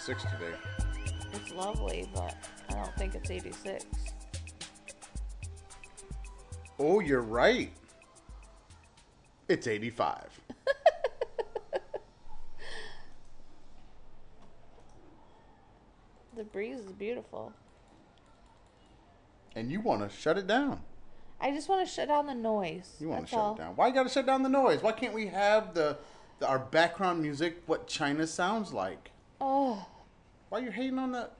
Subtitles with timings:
[0.00, 0.56] 86 today.
[1.34, 2.34] it's lovely, but
[2.70, 3.84] I don't think it's 86.
[6.78, 7.70] Oh, you're right.
[9.48, 10.40] It's 85.
[16.36, 17.52] The breeze is beautiful.
[19.54, 20.80] And you want to shut it down.
[21.38, 22.96] I just want to shut down the noise.
[22.98, 23.54] You want to shut all.
[23.56, 23.76] it down.
[23.76, 24.82] Why you got to shut down the noise?
[24.82, 25.98] Why can't we have the,
[26.38, 29.10] the our background music what China sounds like?
[29.40, 29.86] Oh,
[30.48, 31.30] Why are you hating on the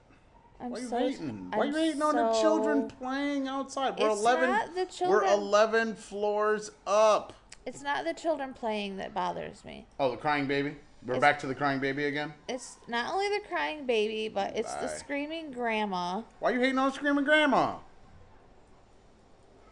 [0.59, 0.97] I'm Why you so.
[0.97, 1.51] hating?
[1.53, 3.99] Why I'm you hating on the children playing outside?
[3.99, 4.49] We're It's eleven.
[4.49, 7.33] not the We're eleven floors up.
[7.65, 9.87] It's not the children playing that bothers me.
[9.99, 10.75] Oh, the crying baby.
[11.05, 12.33] We're It's- back to the crying baby again.
[12.47, 16.21] It's not only the crying baby, but it's the screaming grandma.
[16.39, 17.77] Why are you hating on screaming grandma?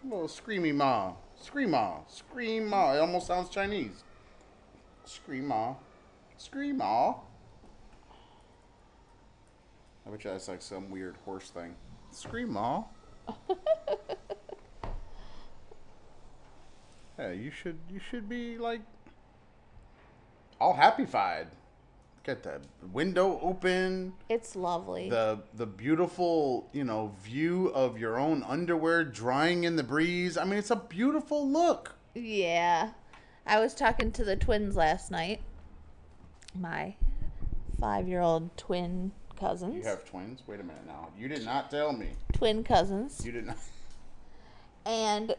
[0.03, 2.93] Little screamy ma, scream ma, scream ma.
[2.93, 4.03] It almost sounds Chinese.
[5.03, 5.75] Scream ma,
[6.38, 7.16] scream ma.
[10.09, 11.75] I bet you that's like some weird horse thing.
[12.09, 12.83] Scream ma.
[17.19, 18.81] yeah, you should you should be like
[20.59, 21.49] all happy-fied.
[22.23, 22.59] Get the
[22.91, 25.09] window open It's lovely.
[25.11, 30.43] the the beautiful you know view of your own underwear drying in the breeze i
[30.43, 32.91] mean it's a beautiful look Yeah.
[33.47, 35.42] I was talking to the twins last night.
[36.53, 36.95] My
[37.80, 39.76] five year old twin cousins.
[39.76, 43.22] you have twins wait a minute now you did not tell me twin cousins.
[43.26, 43.58] you did not
[44.86, 45.36] And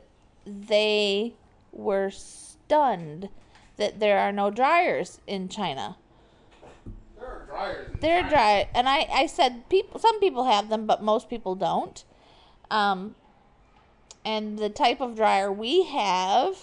[0.46, 1.34] they
[1.72, 3.28] were stunned
[3.76, 5.96] that there are no dryers in China.
[7.18, 8.30] there are dryers in They're China.
[8.30, 8.68] dry.
[8.74, 12.04] And I, I said people some people have them, but most people don't.
[12.70, 13.14] Um
[14.24, 16.56] and the type of dryer we have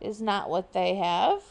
[0.00, 1.42] is not what they have.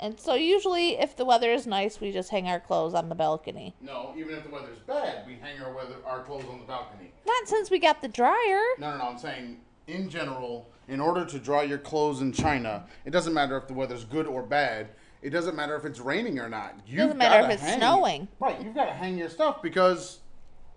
[0.00, 3.14] And so usually if the weather is nice, we just hang our clothes on the
[3.14, 3.74] balcony.
[3.80, 7.10] no even if the weather's bad we hang our weather our clothes on the balcony
[7.26, 8.60] Not since we got the dryer.
[8.78, 12.84] no no no i'm saying in general in order to dry your clothes in china
[13.04, 14.88] it doesn't matter if the weather's good or bad
[15.22, 18.28] it doesn't matter if it's raining or not you Doesn't matter if it's snowing.
[18.40, 20.18] right you've got to hang your stuff because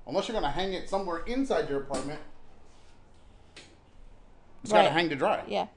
[0.08, 2.20] unless you're going to hang it somewhere inside your apartment
[4.64, 5.68] it's got to hang to dry Yeah.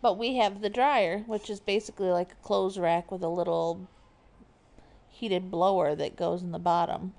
[0.00, 3.88] But we have the dryer, which is basically like a clothes rack with a little
[5.08, 7.14] heated blower that goes in the bottom.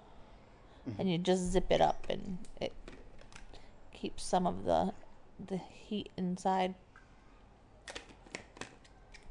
[0.97, 2.73] And you just zip it up and it
[3.94, 4.94] keeps some of the
[5.45, 6.73] the heat inside.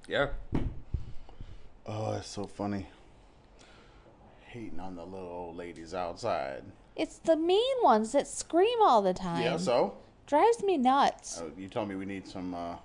[0.07, 0.29] yeah
[1.87, 2.87] oh it's so funny
[4.47, 6.63] hating on the little old ladies outside
[6.97, 9.43] It's the mean ones that scream all the time.
[9.43, 9.95] yeah so
[10.27, 11.41] Drives me nuts.
[11.43, 12.77] Oh, you told me we need some uh,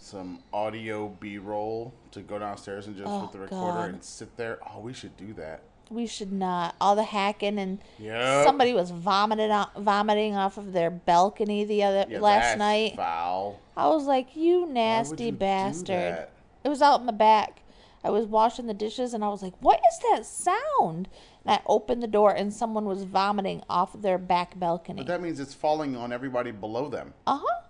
[0.00, 3.88] some audio B roll to go downstairs and just Oh, with the recorder God.
[3.90, 4.58] and sit there.
[4.74, 5.60] Oh, we should do that.
[5.90, 6.74] We should not.
[6.80, 8.44] All the hacking and Yep.
[8.46, 12.96] somebody was vomiting out, vomiting off of their balcony the other Yeah, last night.
[12.96, 13.60] Foul.
[13.76, 16.28] I was like, you nasty you bastard.
[16.64, 17.62] It was out in the back.
[18.02, 21.08] I was washing the dishes and I was like, what is that sound?
[21.44, 24.98] And I opened the door and someone was vomiting off of their back balcony.
[25.02, 27.12] But that means it's falling on everybody below them.
[27.26, 27.60] Uh huh.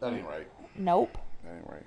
[0.00, 0.48] That ain't right.
[0.76, 1.16] Nope.
[1.44, 1.86] That ain't right.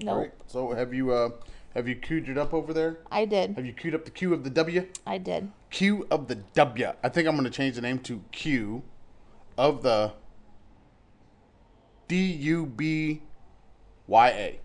[0.00, 0.18] Nope.
[0.18, 0.32] Right.
[0.46, 1.30] So have you uh
[1.74, 2.98] have you queued it up over there?
[3.10, 3.54] I did.
[3.56, 4.86] Have you queued up the Q of the W?
[5.06, 5.50] I did.
[5.70, 6.92] Q of the W.
[7.02, 8.82] I think I'm gonna change the name to Q
[9.58, 10.12] of the
[12.08, 13.22] D U B
[14.06, 14.60] Y A.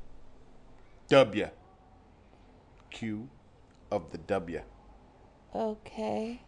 [1.09, 1.49] W.
[2.89, 3.29] Q
[3.91, 4.61] of the W.
[5.53, 6.41] Okay.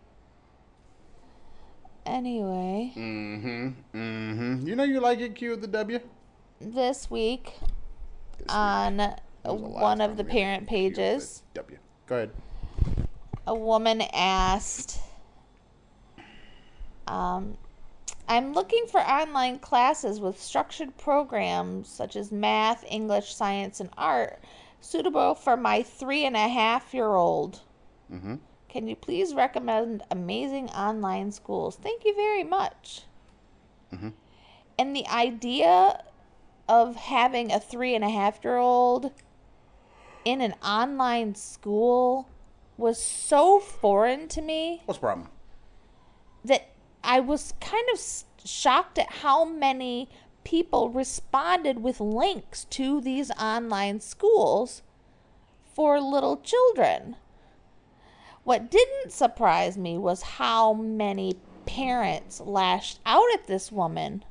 [2.06, 3.70] Anyway, Mm-hmm.
[3.98, 4.68] Mm-hmm.
[4.68, 6.00] You know you like it, Q of the W?
[6.60, 7.54] this week
[8.38, 11.78] This on When was the last one of the parent Q of the pages, W.
[12.08, 12.32] Go ahead.
[13.48, 15.00] a woman asked,
[17.08, 17.58] um,
[18.28, 24.42] I'm looking for online classes with structured programs such as math, English, science, and art
[24.82, 27.62] suitable for my three and a half year old.
[28.12, 28.36] Mm-hmm.
[28.74, 31.76] Can you please recommend amazing online schools?
[31.76, 33.04] Thank you very much.
[33.94, 34.14] Mhm.
[34.80, 36.04] And the idea
[36.68, 39.12] of having a three and a half year old
[40.26, 42.28] in an online school
[42.76, 45.30] was so foreign to me What's the problem?
[46.44, 46.70] that
[47.04, 48.02] I was kind of
[48.44, 50.10] shocked at how many
[50.44, 54.82] people responded with links to these online schools
[55.64, 57.18] for little children.
[58.44, 64.26] What didn't surprise me was how many parents lashed out at this woman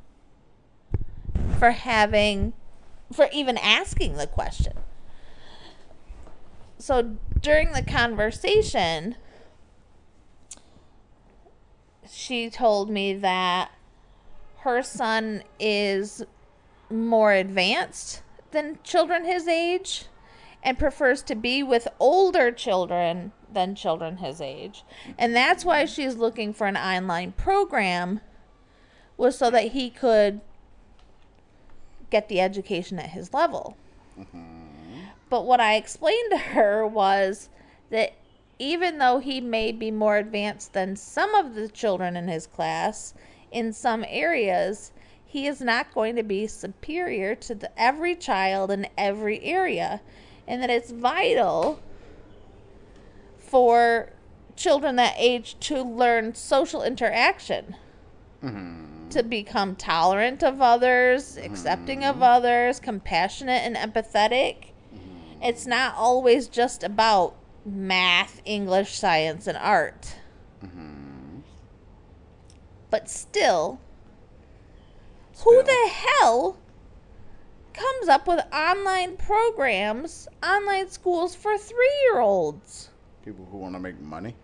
[1.58, 2.52] for having,
[3.10, 4.74] for even asking the question.
[6.78, 9.16] So during the conversation,
[12.10, 13.70] she told me that
[14.58, 16.22] her son is
[16.90, 20.04] more advanced than children his age
[20.62, 24.84] and prefers to be with older children than children his age.
[25.18, 28.20] And that's why she's looking for an online program
[29.16, 30.40] was so that he could
[32.10, 33.76] get the education at his level.
[34.18, 34.62] Mm-hmm.
[35.30, 37.48] But what I explained to her was
[37.90, 38.14] that
[38.58, 43.14] even though he may be more advanced than some of the children in his class
[43.50, 44.92] in some areas,
[45.24, 50.00] he is not going to be superior to the, every child in every area.
[50.46, 51.80] And that it's vital
[53.52, 54.08] for
[54.56, 57.76] children that age to learn social interaction.
[58.42, 59.10] Mm-hmm.
[59.10, 62.22] To become tolerant of others, accepting of mm-hmm.
[62.22, 64.70] others, compassionate and empathetic.
[64.94, 65.42] Mm-hmm.
[65.42, 70.16] It's not always just about math, English, science, and art.
[72.88, 73.80] But still,
[75.44, 76.56] who the hell
[77.74, 82.88] comes up with online programs, online schools for three year olds?
[83.24, 84.34] People who want to make money.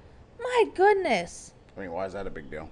[0.41, 1.53] My goodness.
[1.77, 2.69] I mean, why is that a big deal?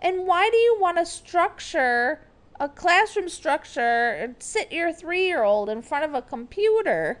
[0.00, 2.20] And why do you want to structure
[2.58, 7.20] a classroom structure and sit your three year old in front of a computer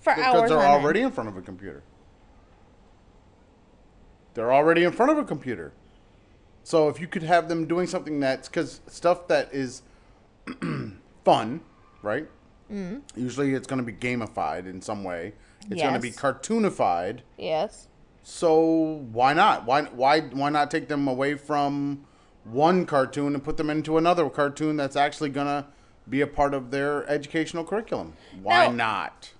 [0.00, 0.48] for Because hours?
[0.50, 0.82] they're on end?
[0.84, 1.82] already in front of a computer.
[4.34, 5.72] They're already in front of a computer.
[6.62, 9.82] So if you could have them doing something that's because stuff that is
[11.24, 11.60] fun,
[12.02, 12.28] right?
[12.72, 13.02] Mm.
[13.16, 15.32] Usually it's going to be gamified in some way.
[15.70, 17.20] It's going to be cartoonified.
[17.36, 17.88] Yes.
[18.22, 19.64] So why not?
[19.64, 22.04] Why why why not take them away from
[22.44, 25.66] one cartoon and put them into another cartoon that's actually going to
[26.08, 28.14] be a part of their educational curriculum?
[28.42, 29.32] Why Now- not?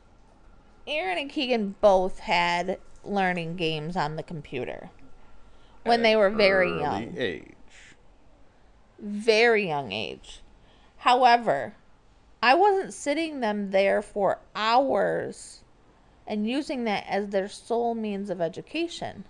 [0.87, 4.89] Aaron and Keegan both had learning games on the computer
[5.85, 7.15] when they were very young.
[7.17, 7.53] age.
[8.99, 10.41] very young age.
[10.99, 11.75] However,
[12.43, 15.65] I wasn't sitting them there for hours
[16.27, 19.25] and using that as their sole means of education.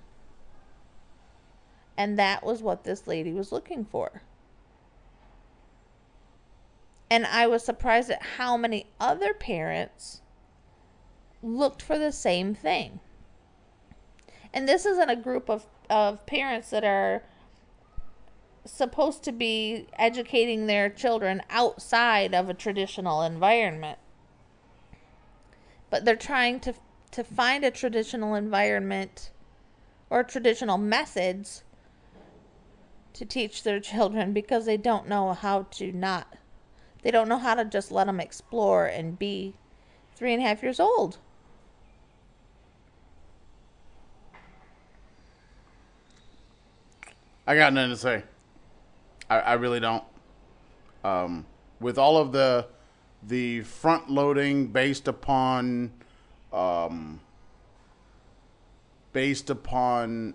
[1.97, 4.23] And that was what this lady was looking for.
[7.11, 10.21] And I was surprised at how many other parents
[11.43, 13.01] looked for the same thing.
[14.53, 17.23] And this isn't a group of, of parents that are
[18.71, 23.99] supposed to be educating their children outside of a traditional environment.
[25.91, 26.75] But they're trying to
[27.11, 29.31] to find a traditional environment
[30.11, 31.65] or traditional methods
[33.15, 36.37] to teach their children because they don't know how to not
[37.03, 39.55] they don't know how to just let them explore and be
[40.15, 41.19] three and a half years old.
[47.47, 48.23] I got nothing to say.
[49.29, 50.05] I, I really don't.
[51.05, 51.47] Um,
[51.81, 52.67] with all of the
[53.23, 55.93] the front loading based upon
[56.53, 57.21] um,
[59.13, 60.35] based upon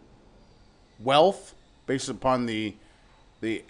[0.99, 2.75] wealth, based upon the
[3.41, 3.63] the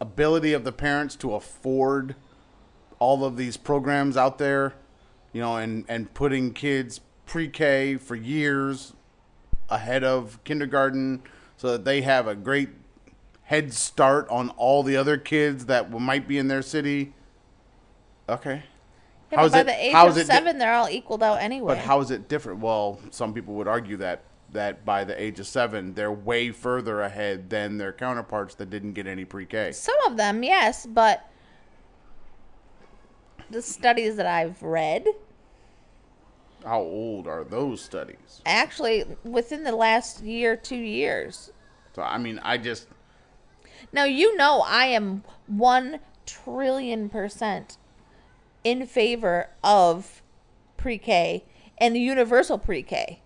[0.00, 2.14] ability of the parents to afford
[2.98, 4.74] all of these programs out there,
[5.32, 8.92] you know, and and putting kids pre-K for years
[9.68, 11.22] ahead of kindergarten
[11.56, 12.68] so that they have a great
[13.46, 17.14] head start on all the other kids that might be in their city.
[18.28, 18.62] Okay.
[19.32, 21.40] Yeah, How's but by it- the age of it di- seven, they're all equaled out
[21.40, 21.74] anyway.
[21.74, 22.60] But how is it different?
[22.60, 24.22] Well, some people would argue that
[24.52, 28.92] that by the age of seven, they're way further ahead than their counterparts that didn't
[28.92, 29.72] get any pre-K.
[29.72, 31.28] Some of them, yes, but
[33.50, 35.06] the studies that I've read,
[36.64, 38.40] How old are those studies?
[38.46, 41.52] actually within the last year, two years.
[41.94, 42.86] So I mean, I just
[43.92, 47.76] Now you know I am one trillion percent
[48.64, 50.22] in favor of
[50.76, 51.44] pre-K
[51.78, 53.20] and universal pre-K.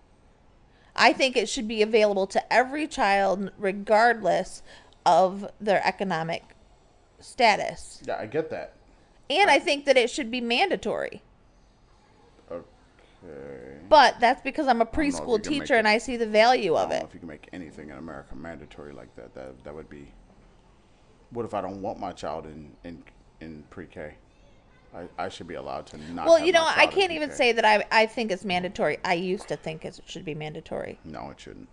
[0.95, 4.61] I think it should be available to every child regardless
[5.05, 6.43] of their economic
[7.19, 8.01] status.
[8.05, 8.73] yeah, I get that.
[9.29, 11.21] And I think that it should be mandatory.
[12.51, 13.77] Okay.
[13.87, 16.27] But that's because I'm a know if you preschool teacher and it- I see the
[16.27, 17.07] value I of don't know it.
[17.07, 19.33] if you can make anything in America mandatory like that.
[19.33, 20.11] That that would be.
[21.31, 23.03] What if I don't want my child in in
[23.39, 24.15] in pre-K?
[24.93, 26.25] I, I should be allowed to not.
[26.25, 28.97] Well, you know, I can't even say that I I think it's mandatory.
[29.05, 30.99] I used to think it should be mandatory.
[31.05, 31.69] No, it shouldn't.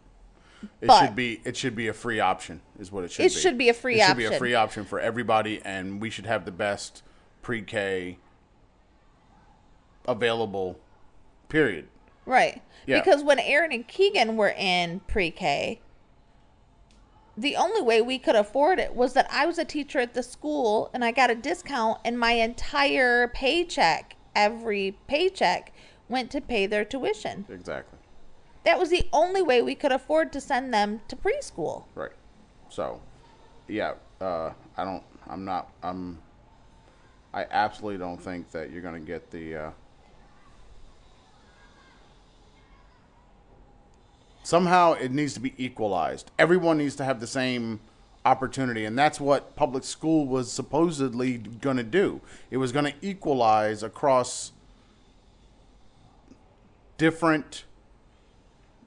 [0.81, 1.41] It But- should be.
[1.45, 2.61] It should be a free option.
[2.79, 3.41] Is what it should It be.
[3.41, 4.39] should be a free it should be a option.
[4.39, 7.03] free option for everybody, and we should have the best
[7.43, 8.19] pre-K
[10.07, 10.79] available.
[11.49, 11.89] Period.
[12.27, 12.63] Right.
[12.87, 13.01] Yeah.
[13.01, 15.81] Because when Aaron and Keegan were in pre K,
[17.39, 20.23] the only way we could afford it was that I was a teacher at the
[20.23, 25.73] school and I got a discount, and my entire paycheck, every paycheck,
[26.09, 27.47] went to pay their tuition.
[27.49, 27.99] Exactly.
[28.65, 31.85] That was the only way we could afford to send them to preschool.
[31.95, 32.11] Right.
[32.69, 33.01] So,
[33.69, 33.95] yeah.
[34.21, 35.05] Uh, I don't.
[35.29, 35.71] I'm not.
[35.83, 36.19] I'm.
[37.33, 39.57] I absolutely don't think that you're going to get the.
[39.57, 39.71] Uh,
[44.49, 46.31] somehow it needs to be equalized.
[46.39, 47.81] Everyone needs to have the same
[48.25, 52.23] opportunity, and that's what public school was supposedly going to do.
[52.51, 54.53] It was going to equalize across
[56.97, 57.65] different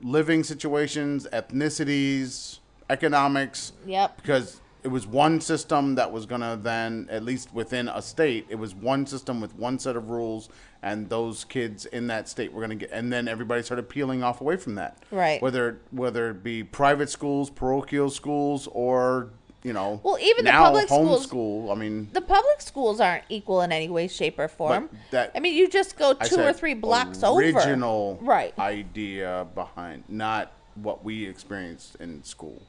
[0.02, 2.58] living situations, ethnicities,
[2.90, 3.74] economics.
[3.86, 4.18] Yep.
[4.18, 8.46] Because it was one system that was going to then, at least within a state,
[8.50, 10.50] it was one system with one set of rules,
[10.82, 14.24] and those kids in that state were going to get, and then everybody started peeling
[14.24, 14.98] off away from that.
[15.12, 15.42] Right.
[15.42, 19.30] Whether whether it be private schools, parochial schools, or
[19.64, 21.72] you know, Well, even the public schools- homeschool.
[21.72, 24.90] I mean, The public schools aren't equal in any way, shape, or form.
[25.12, 27.40] that- I mean, you just go two or three blocks over.
[27.40, 28.58] original Right.
[28.58, 32.60] idea behind not what we experienced in school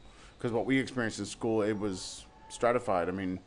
[0.42, 3.08] because what we experienced in school it was stratified.
[3.08, 3.38] I mean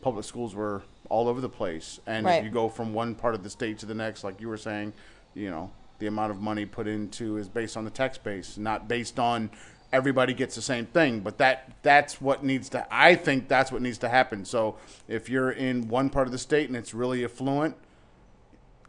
[0.00, 2.00] public schools were all over the place.
[2.06, 2.38] And Right.
[2.38, 4.56] if you go from one part of the state to the next like you were
[4.56, 4.94] saying
[5.34, 8.88] you know the amount of money put into is based on the tax base not
[8.88, 9.50] based on
[9.92, 11.20] everybody gets the same thing.
[11.20, 14.46] But that that's what needs to i think that's what needs to happen.
[14.46, 14.76] So
[15.06, 17.76] if you're in one part of the state and it's really affluent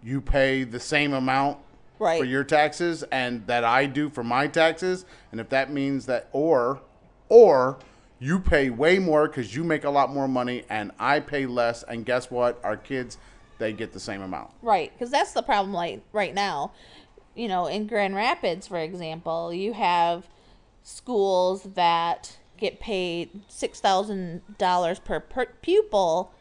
[0.01, 1.58] you pay the same amount
[2.00, 2.18] Right.
[2.18, 5.04] for your taxes and that I do for my taxes.
[5.34, 6.80] And if that means that or
[7.30, 7.80] or
[8.20, 11.84] you pay way more cuz you make a lot more money and I pay less
[11.84, 13.18] and guess what our kids
[13.60, 14.52] they get the same amount.
[14.62, 16.72] Right, because that's the problem like right now.
[17.36, 20.28] You know, in Grand Rapids, for example, you have
[20.84, 26.34] schools that get paid six thousand dollars per, per pupil,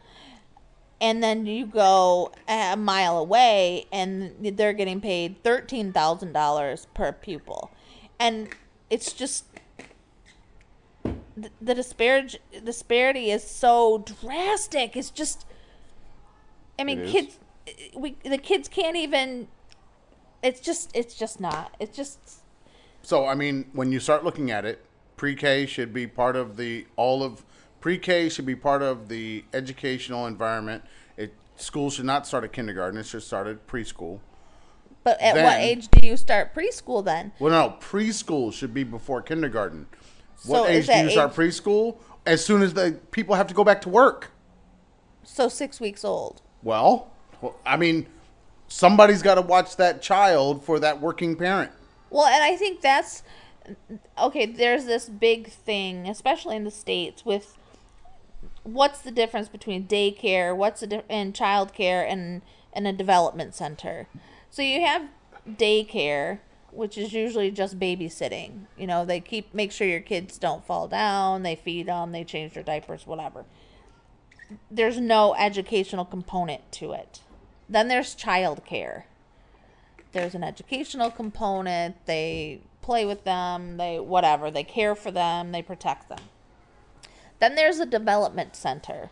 [0.99, 7.11] and then you go a mile away and they're getting paid thirteen thousand dollars per
[7.11, 7.71] pupil,
[8.19, 8.49] and
[8.89, 9.48] it's just
[11.41, 14.95] the, the disparage disparity is so drastic.
[14.95, 15.45] It's just
[16.79, 17.37] I mean, kids,
[17.95, 19.47] we the kids can't even.
[20.41, 21.75] It's just, it's just not.
[21.81, 22.17] It's just,
[23.01, 24.85] So I mean when you start looking at it
[25.17, 27.43] pre-K should be part of the all of
[27.81, 30.83] pre-K should be part of the educational environment.
[31.17, 34.19] It school should not start at kindergarten, it should start at preschool.
[35.03, 37.33] but at what age do you start preschool then?
[37.37, 39.87] Well, no, preschool should be before kindergarten.
[40.39, 41.97] So What age do you start preschool?
[42.25, 44.31] As soon as the people have to go back to work.
[45.23, 46.41] So six weeks old.
[46.63, 48.07] Well, well, I mean,
[48.67, 51.71] somebody's got to watch that child for that working parent.
[52.09, 53.23] Well, and I think that's
[54.17, 54.45] okay.
[54.45, 57.57] There's this big thing, especially in the states, with
[58.63, 62.41] what's the difference between daycare, what's the di- and childcare, and
[62.73, 64.07] and a development center.
[64.49, 65.03] So you have
[65.47, 66.39] daycare,
[66.71, 68.65] which is usually just babysitting.
[68.77, 72.23] You know, they keep make sure your kids don't fall down, they feed them, they
[72.23, 73.45] change their diapers, whatever.
[74.71, 77.21] There's no educational component to it.
[77.67, 79.03] Then there's childcare
[80.11, 85.61] there's an educational component they play with them they whatever they care for them they
[85.61, 86.19] protect them
[87.39, 89.09] then there's a development center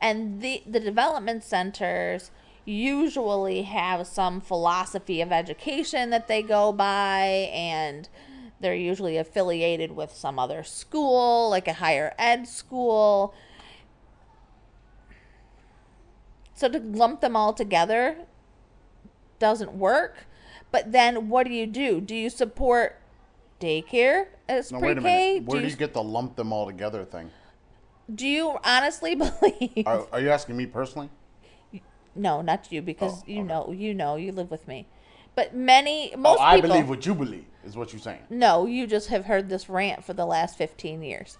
[0.00, 2.30] and the the development centers
[2.68, 8.08] usually have some philosophy of education that they go by and
[8.60, 13.32] they're usually affiliated with some other school like a higher ed school
[16.54, 18.16] so to lump them all together
[19.38, 20.26] doesn't work.
[20.70, 22.00] But then what do you do?
[22.00, 23.00] Do you support
[23.60, 24.88] daycare as No, pre-K?
[24.88, 25.44] wait a minute.
[25.46, 27.30] Where do, do you, you get the lump them all together thing?
[28.12, 29.86] do you honestly believe?
[29.86, 31.10] Are, are you asking me personally?
[32.18, 33.48] No, not you because Oh, you okay.
[33.48, 34.86] know, you know, you live with me.
[35.34, 38.22] But many oh, most oh, I people believe what you believe is what you're saying.
[38.28, 41.38] No, you just have heard this rant for the last 15 years.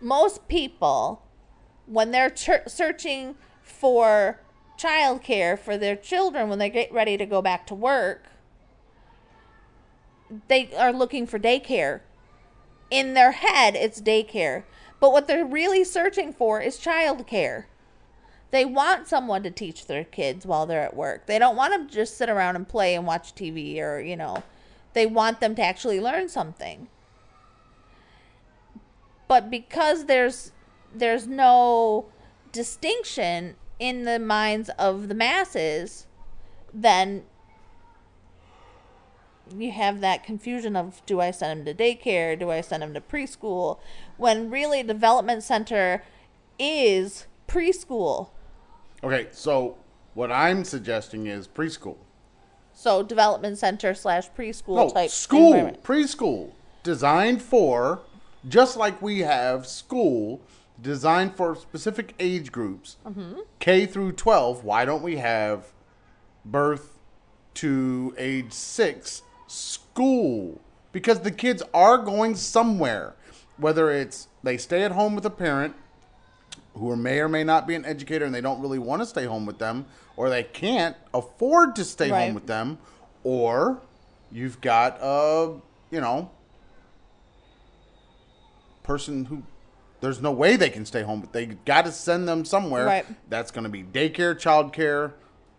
[0.00, 1.22] Most people,
[1.86, 4.40] when they're ch- searching for
[4.76, 8.26] childcare for their children when they get ready to go back to work,
[10.48, 12.00] they are looking for daycare.
[12.90, 14.64] In their head, it's daycare.
[14.98, 17.64] But what they're really searching for is childcare
[18.52, 21.26] They want someone to teach their kids while they're at work.
[21.26, 24.14] They don't want them to just sit around and play and watch TV or, you
[24.14, 24.42] know,
[24.92, 26.88] they want them to actually learn something.
[29.26, 30.52] But because there's
[30.94, 32.04] there's no
[32.52, 36.06] distinction in the minds of the masses,
[36.74, 37.24] then
[39.56, 42.38] you have that confusion of do I send them to daycare?
[42.38, 43.78] Do I send them to preschool?
[44.18, 46.04] When really development center
[46.58, 48.28] is preschool.
[49.04, 49.76] Okay, so
[50.14, 51.96] what I'm suggesting is preschool.
[52.72, 58.00] So development center slash preschool No, type school, preschool, designed for,
[58.48, 60.40] just like we have school,
[60.80, 63.40] designed for specific age groups, Mm-hmm.
[63.58, 64.64] K through 12.
[64.64, 65.72] Why don't we have
[66.44, 66.98] birth
[67.54, 70.60] to age six school?
[70.92, 73.14] Because the kids are going somewhere,
[73.56, 75.74] whether it's they stay at home with a parent
[76.74, 79.24] who may or may not be an educator and they don't really want to stay
[79.26, 79.84] home with them,
[80.16, 82.26] or they can't afford to stay Right.
[82.26, 82.78] home with them,
[83.24, 83.80] or
[84.30, 85.54] you've got a,
[85.90, 86.30] you know,
[88.82, 89.42] person who
[90.00, 92.84] there's no way they can stay home, but they got to send them somewhere.
[92.84, 93.06] Right.
[93.28, 95.12] That's going to be daycare, childcare,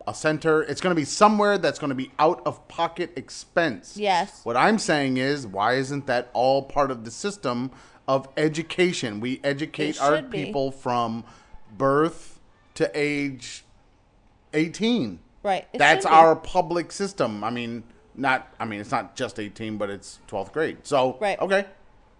[0.05, 0.63] a center.
[0.63, 3.95] It's going to be somewhere that's going to be out of pocket expense.
[3.95, 4.41] Yes.
[4.43, 7.71] What I'm saying is, why isn't that all part of the system
[8.07, 9.19] of education?
[9.19, 10.45] We educate our be.
[10.45, 11.23] people from
[11.77, 12.39] birth
[12.75, 13.65] to age
[14.53, 15.19] 18.
[15.41, 15.67] Right.
[15.73, 17.43] It That's our public system.
[17.43, 17.83] I mean,
[18.15, 18.53] not.
[18.59, 20.77] I mean, it's not just 18, but it's 12th grade.
[20.83, 21.39] So, Right.
[21.39, 21.65] okay.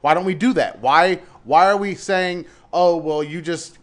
[0.01, 0.81] Why don't we do that?
[0.81, 1.21] Why?
[1.45, 3.77] Why are we saying, oh, well, you just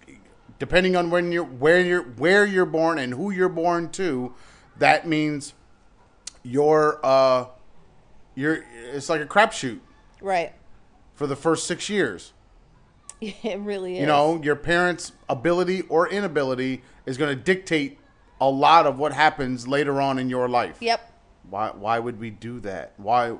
[0.58, 4.34] depending on when you're where you're where you're born and who you're born to,
[4.78, 5.54] that means
[6.42, 7.46] you're uh,
[8.34, 9.80] you're it's like a crapshoot
[10.20, 10.52] Right.
[11.20, 12.32] For the first six years.
[13.20, 14.00] It really is.
[14.00, 17.98] You know, your parents' ability or inability is going to dictate
[18.40, 20.78] a lot of what happens later on in your life.
[20.80, 21.12] Yep.
[21.50, 22.94] Why why would we do that?
[22.96, 23.36] Why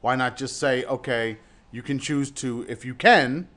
[0.00, 1.36] why not just say, okay,
[1.70, 3.48] you can choose to if you can,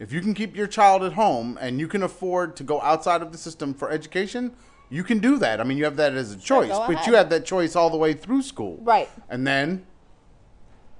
[0.00, 3.22] if you can keep your child at home and you can afford to go outside
[3.22, 4.56] of the system for education,
[4.90, 5.60] you can do that.
[5.60, 7.96] I mean, you have that as a choice, but you have that choice all the
[7.96, 8.78] way through school.
[8.82, 9.08] Right.
[9.28, 9.86] And then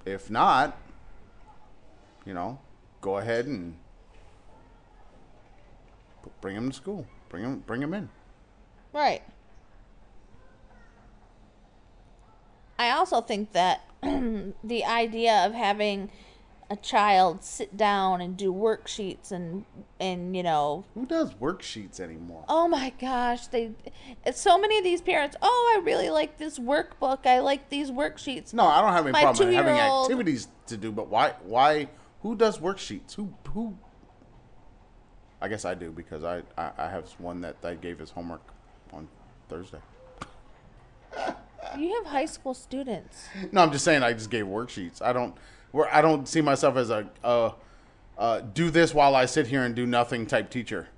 [0.04, 0.78] if not,
[2.24, 2.58] you know,
[3.00, 3.76] go ahead and
[6.40, 7.06] bring them to school.
[7.28, 8.08] Bring them bring them in.
[8.92, 9.22] Right.
[12.78, 16.10] I also think that the idea of having
[16.70, 19.64] a child sit down and do worksheets and
[19.98, 22.44] and you know Who does worksheets anymore?
[22.46, 23.70] oh my gosh they
[24.34, 28.52] so many of these parents oh I really like this workbook I like these worksheets
[28.52, 31.34] No, I don't have any My problem having activities to do, but why?
[31.44, 31.88] Why?
[32.22, 33.14] Who does worksheets?
[33.14, 33.32] Who?
[33.52, 33.76] Who?
[35.40, 38.42] I guess I do because I I, I have one that I gave his homework
[38.92, 39.08] on
[39.48, 39.78] Thursday.
[41.78, 45.00] you have high school students No, I'm just saying I just gave worksheets.
[45.02, 45.34] I don't.
[45.70, 47.50] Where I don't see myself as a uh,
[48.16, 50.88] uh, do this while I sit here and do nothing type teacher,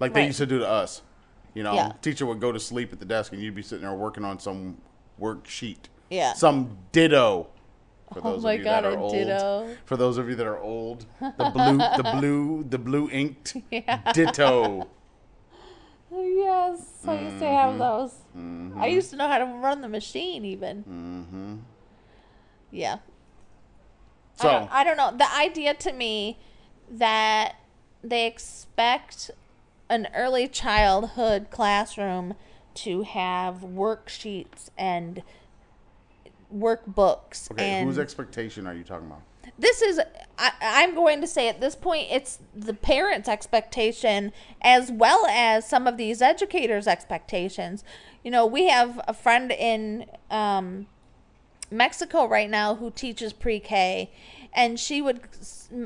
[0.00, 1.02] like they used to do to us.
[1.52, 1.92] You know, Yeah.
[2.00, 4.38] teacher would go to sleep at the desk and you'd be sitting there working on
[4.38, 4.78] some
[5.20, 5.88] worksheet.
[6.10, 6.32] Yeah.
[6.32, 7.48] Some ditto.
[8.14, 9.12] For Oh those my of you God, that are old.
[9.12, 9.76] ditto.
[9.84, 13.56] For those of you that are old, the blue, the blue, the blue inked
[14.14, 14.88] ditto.
[16.10, 18.14] yes I used to have those
[18.76, 21.54] I used to know how to run the machine even mm-hmm.
[22.70, 22.98] yeah
[24.40, 25.16] So I don't, I don't know.
[25.16, 26.38] The idea to me
[26.90, 27.56] that
[28.02, 29.30] they expect
[29.88, 32.34] an early childhood classroom
[32.74, 35.22] to have worksheets and
[36.54, 39.22] workbooks okay, and whose expectation are you talking about?
[39.58, 40.00] this is
[40.38, 45.68] I, i'm going to say at this point it's the parents expectation as well as
[45.68, 47.84] some of these educators expectations
[48.22, 50.86] you know we have a friend in um,
[51.70, 54.10] mexico right now who teaches pre-k
[54.52, 55.20] and she would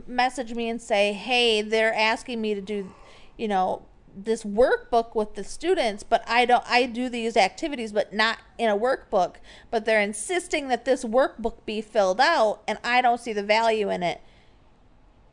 [0.07, 2.93] message me and say hey they're asking me to do
[3.37, 3.83] you know
[4.25, 8.69] this workbook with the students but i don't i do these activities but not in
[8.69, 9.37] a workbook.
[9.71, 13.91] But they're insisting that this workbook be filled out and i don't see the value
[13.91, 14.21] in it.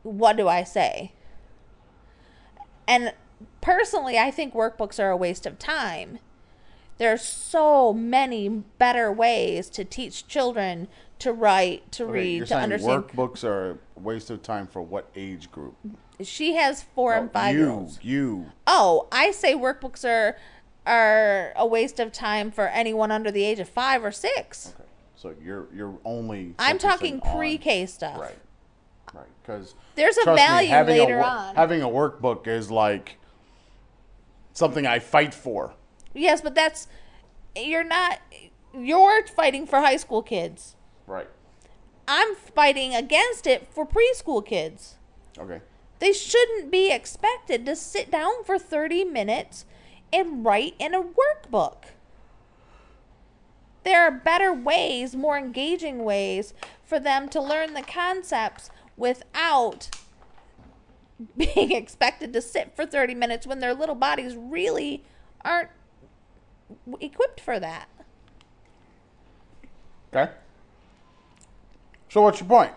[0.02, 1.12] What do i say?
[2.86, 3.12] And
[3.60, 6.18] personally i think workbooks are a waste of time.
[6.98, 13.08] There's so many better ways to teach children to write to Okay, read to understand
[13.08, 15.76] workbooks are a waste of time for what age group?
[16.22, 18.52] She has four and No, five you, year you.
[18.66, 20.36] Oh, I say workbooks are
[20.86, 24.72] are a waste of time for anyone under the age of five or six.
[24.74, 26.54] Okay, so you're you're only.
[26.58, 28.20] I'm talking pre-K stuff.
[28.20, 28.38] Right,
[29.14, 29.26] right.
[29.42, 31.54] Because There's a value later on.
[31.56, 33.18] Having a workbook is like
[34.52, 35.74] something I fight for.
[36.14, 36.88] Yes, but that's
[37.56, 38.20] you're not
[38.74, 40.76] you're fighting for high school kids.
[41.06, 41.28] Right.
[42.08, 44.96] I'm fighting against it for preschool kids.
[45.38, 45.60] Okay.
[45.98, 49.64] They shouldn't be expected to sit down for 30 minutes
[50.12, 51.84] and write in a workbook.
[53.84, 56.54] There are better ways, more engaging ways
[56.84, 59.90] for them to learn the concepts without
[61.36, 65.04] being expected to sit for 30 minutes when their little bodies really
[65.44, 65.70] aren't
[67.00, 67.88] equipped for that.
[70.12, 70.32] Okay.
[72.08, 72.72] So what's your point?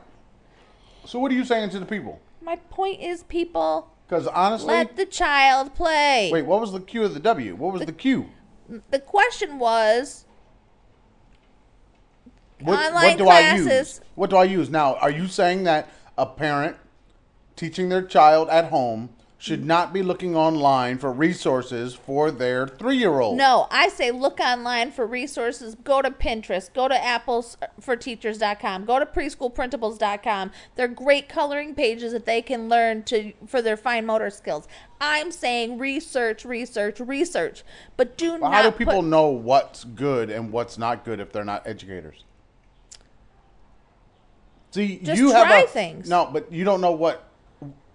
[1.05, 2.19] So what are you saying to the people?
[2.49, 6.31] My point is, people, Because honestly, let the child play.
[6.33, 7.55] wait, what was the Q of the W?
[7.55, 8.25] What was the Q?
[8.89, 10.25] The question was
[12.59, 14.01] What, Online what do I use?
[14.15, 14.95] What do I use now?
[14.95, 16.77] Are you saying that a parent
[17.55, 19.09] teaching their child at home
[19.41, 23.37] should not be looking online for resources for their three-year-old?
[23.37, 25.75] No, I say look online for resources.
[25.75, 26.71] Go to Pinterest.
[26.73, 28.83] Go to applesforteachers.com.
[28.83, 30.51] Uh, Go to preschoolprintables.com.
[30.75, 34.67] They're great coloring pages that they can learn to for their fine motor skills.
[34.99, 37.63] I'm saying research, research, research.
[37.95, 41.21] But do Well, not how do people put, know what's good and what's not good
[41.21, 42.25] if they're not educators?
[44.71, 46.09] See, Just you have try a, things.
[46.09, 47.25] No, but you don't know what.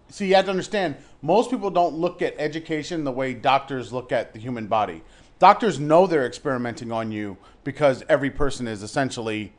[0.09, 0.97] See, you have to understand.
[1.25, 5.03] Most people don't look at education the way doctors look at the human body.
[5.39, 9.55] Doctors know they're experimenting on you because every person is essentially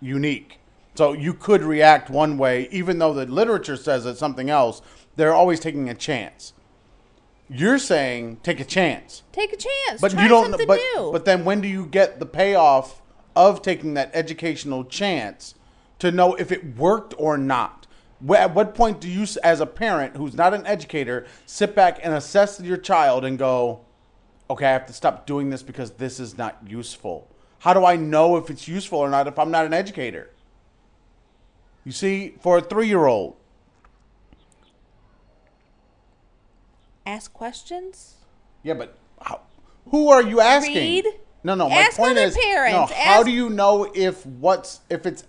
[0.00, 0.58] unique.
[0.96, 4.82] So you could react one way, even though the literature says it's something else.
[5.14, 6.52] They're always taking a chance.
[7.48, 9.22] You're saying take a chance.
[9.30, 10.00] take a chance.
[10.00, 10.50] But try you don't.
[10.50, 11.12] something But new.
[11.12, 13.02] but then when do you get the payoff
[13.36, 15.54] of taking that educational chance
[16.00, 17.79] to know if it worked or not?
[18.28, 22.12] At what point do you, as a parent who's not an educator, sit back and
[22.12, 23.80] assess your child and go,
[24.50, 27.28] "Okay, I have to stop doing this because this is not useful."
[27.60, 30.30] How do I know if it's useful or not if I'm not an educator?
[31.84, 33.36] You see, for a three-year-old,
[37.06, 38.14] Ask questions.
[38.62, 39.40] Yeah, but how,
[39.90, 40.74] who are you asking?
[40.76, 41.06] Read.
[41.42, 41.68] No, no.
[41.68, 42.42] My Ask point other is, no.
[42.42, 42.92] parents.
[42.92, 45.24] How Ask- do you know if what's if it's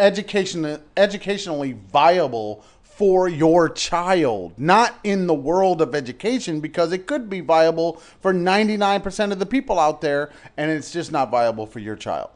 [0.00, 4.52] education educationally viable for your child?
[4.58, 9.32] Not in the world of education because it could be viable for ninety nine percent
[9.32, 12.30] of the people out there, and it's just not viable for your child.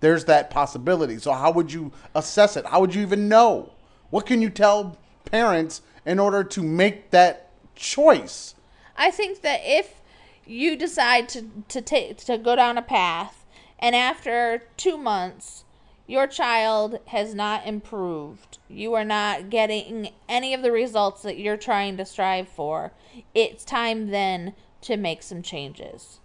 [0.00, 1.18] There's that possibility.
[1.18, 2.66] So how would you assess it?
[2.66, 3.72] How would you even know?
[4.10, 8.54] What can you tell parents in order to make that choice?
[8.96, 10.00] I think that if
[10.46, 13.44] you decide to to take to go down a path,
[13.78, 15.64] and after two months,
[16.06, 21.56] your child has not improved, you are not getting any of the results that you're
[21.56, 22.92] trying to strive for.
[23.34, 26.20] It's time then to make some changes.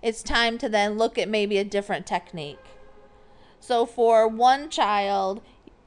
[0.00, 2.58] It's time to then look at maybe a different technique.
[3.60, 5.42] So for one child,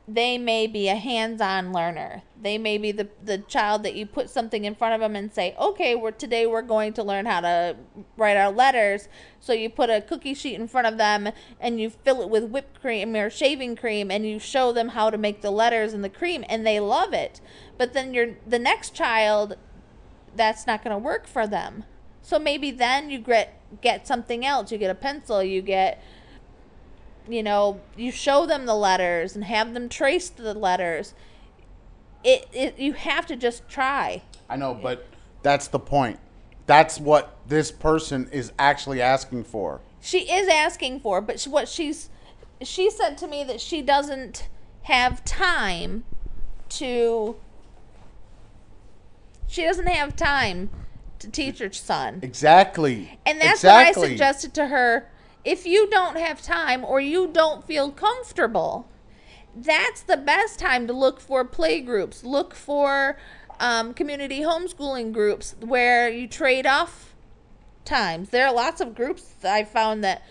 [0.07, 2.21] they may be a hands-on learner.
[2.39, 5.33] They may be the the child that you put something in front of them and
[5.33, 7.75] say, "Okay, we're today we're going to learn how to
[8.15, 11.89] write our letters." So you put a cookie sheet in front of them and you
[11.89, 15.41] fill it with whipped cream or shaving cream and you show them how to make
[15.41, 17.41] the letters and the cream and they love it.
[17.77, 19.57] But then your the next child
[20.35, 21.85] that's not going to work for them.
[22.21, 24.71] So maybe then you get get something else.
[24.71, 26.01] You get a pencil, you get
[27.27, 31.13] you know, you show them the letters and have them trace the letters.
[32.23, 34.23] It, it you have to just try.
[34.49, 35.07] I know, but
[35.43, 36.19] that's the point.
[36.65, 39.81] That's what this person is actually asking for.
[40.01, 42.09] She is asking for, but she, what she's
[42.61, 44.47] she said to me that she doesn't
[44.83, 46.03] have time
[46.69, 47.35] to
[49.47, 50.69] she doesn't have time
[51.19, 52.19] to teach her son.
[52.21, 53.19] Exactly.
[53.25, 54.01] And that's exactly.
[54.01, 55.09] what I suggested to her.
[55.45, 58.89] If you don't have time or you don't feel comfortable,
[59.55, 62.23] that's the best time to look for play groups.
[62.23, 63.17] Look for
[63.59, 67.13] um, community homeschooling groups where you trade off
[67.85, 68.29] times.
[68.29, 70.23] There are lots of groups that I found that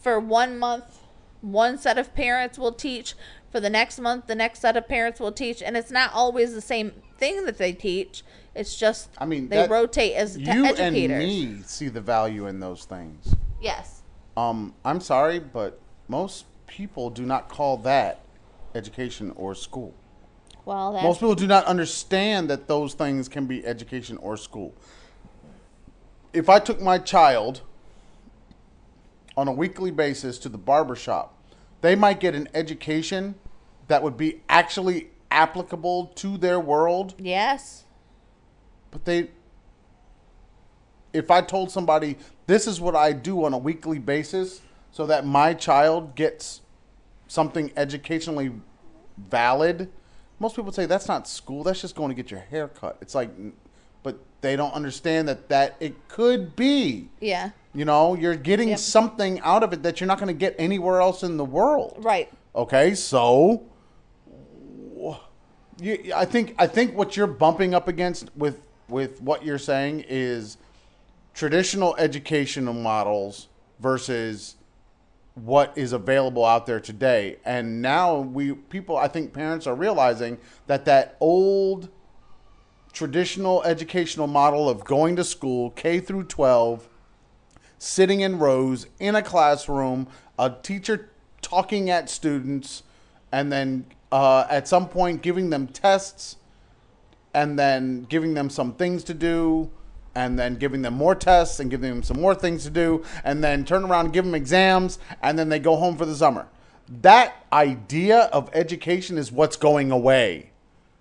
[0.00, 0.98] for one month,
[1.40, 3.14] one set of parents will teach.
[3.50, 5.62] For the next month, the next set of parents will teach.
[5.62, 8.22] And it's not always the same thing that they teach.
[8.54, 12.58] It's just I mean, they that- rotate as you and me see the value in
[12.60, 13.34] those things.
[13.60, 13.99] Yes.
[14.40, 18.22] Um, I'm sorry, but most people do not call that
[18.74, 19.94] education or school.
[20.64, 24.74] Well, Most people do not understand that those things can be education or school.
[26.32, 27.62] If I took my child
[29.36, 31.36] on a weekly basis to the barber shop,
[31.80, 33.34] they might get an education
[33.88, 37.84] that would be actually applicable to their world, yes.
[38.90, 39.30] but they
[41.12, 44.60] if I told somebody this is what I do on a weekly basis
[44.92, 46.60] so that my child gets
[47.28, 48.52] something educationally
[49.16, 49.88] valid,
[50.38, 51.62] most people say that's not school.
[51.62, 52.96] That's just going to get your hair cut.
[53.00, 53.30] It's like,
[54.02, 57.08] but they don't understand that that it could be.
[57.20, 57.50] Yeah.
[57.74, 58.78] You know, you're getting Yep.
[58.78, 61.96] something out of it that you're not going to get anywhere else in the world.
[62.00, 62.28] Right.
[62.56, 63.62] Okay, so
[65.80, 70.04] you, I think I think what you're bumping up against with with what you're saying
[70.08, 70.56] is
[71.40, 73.48] traditional educational models
[73.78, 74.56] versus
[75.32, 77.38] what is available out there today.
[77.46, 81.88] And now we people I think parents are realizing that that old
[82.92, 86.86] traditional educational model of going to school K through 12
[87.78, 91.08] sitting in rows in a classroom, a teacher
[91.40, 92.82] talking at students,
[93.32, 96.36] and then uh, at some point giving them tests,
[97.32, 99.70] and then giving them some things to do,
[100.14, 103.42] and then giving them more tests and giving them some more things to do, and
[103.42, 106.48] then turn around and give them exams, and then they go home for the summer.
[106.88, 110.50] That idea of education is what's going away.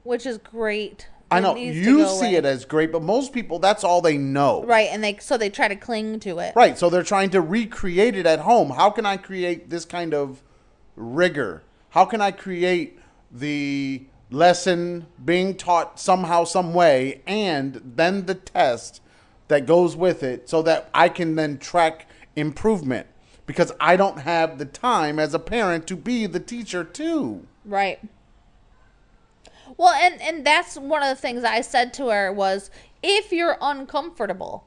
[0.04, 1.08] Which is great.
[1.32, 2.36] I know you see away.
[2.36, 4.64] it as great, but most people that's all they know.
[4.66, 6.54] right, and they so they try to cling to it.
[6.56, 6.78] Right.
[6.78, 8.72] So they're trying to recreate it at home.
[8.72, 10.42] How can I create this kind of
[10.96, 11.64] rigor?
[11.90, 13.00] How can I create
[13.32, 19.02] the lesson being taught somehow, some way, and then the test
[19.48, 23.08] that goes with it so that I can then track improvement?
[23.46, 27.48] Because I don't have the time as a parent to be the teacher too.
[27.66, 28.00] Right.
[29.78, 32.70] Well, and and that's one of the things I said to her was
[33.02, 34.66] if you're uncomfortable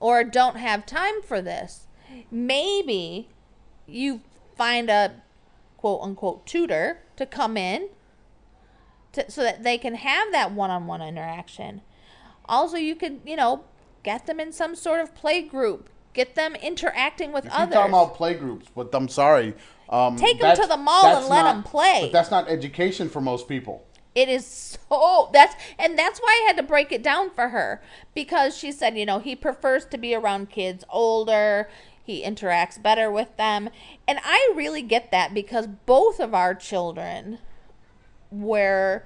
[0.00, 1.86] or don't have time for this,
[2.30, 3.28] maybe
[3.86, 4.22] you
[4.56, 5.22] find a
[5.76, 7.88] quote unquote tutor to come in
[9.12, 11.82] to, so that they can have that one-on-one interaction.
[12.46, 13.64] Also, you could, you know,
[14.02, 17.74] get them in some sort of play group, get them interacting with You're others.
[17.74, 19.54] talking about play groups, but I'm sorry.
[19.88, 22.00] Um, Take 'em that's- to the mall and let not- 'em play.
[22.02, 23.84] But that's not education for most people.
[24.14, 24.44] It is
[24.90, 27.80] so that's and that's why I had to break it down for her
[28.12, 31.68] because she said, you know, he prefers to be around kids older,
[32.02, 33.70] he interacts better with them.
[34.08, 37.38] And I really get that because both of our children
[38.30, 39.04] were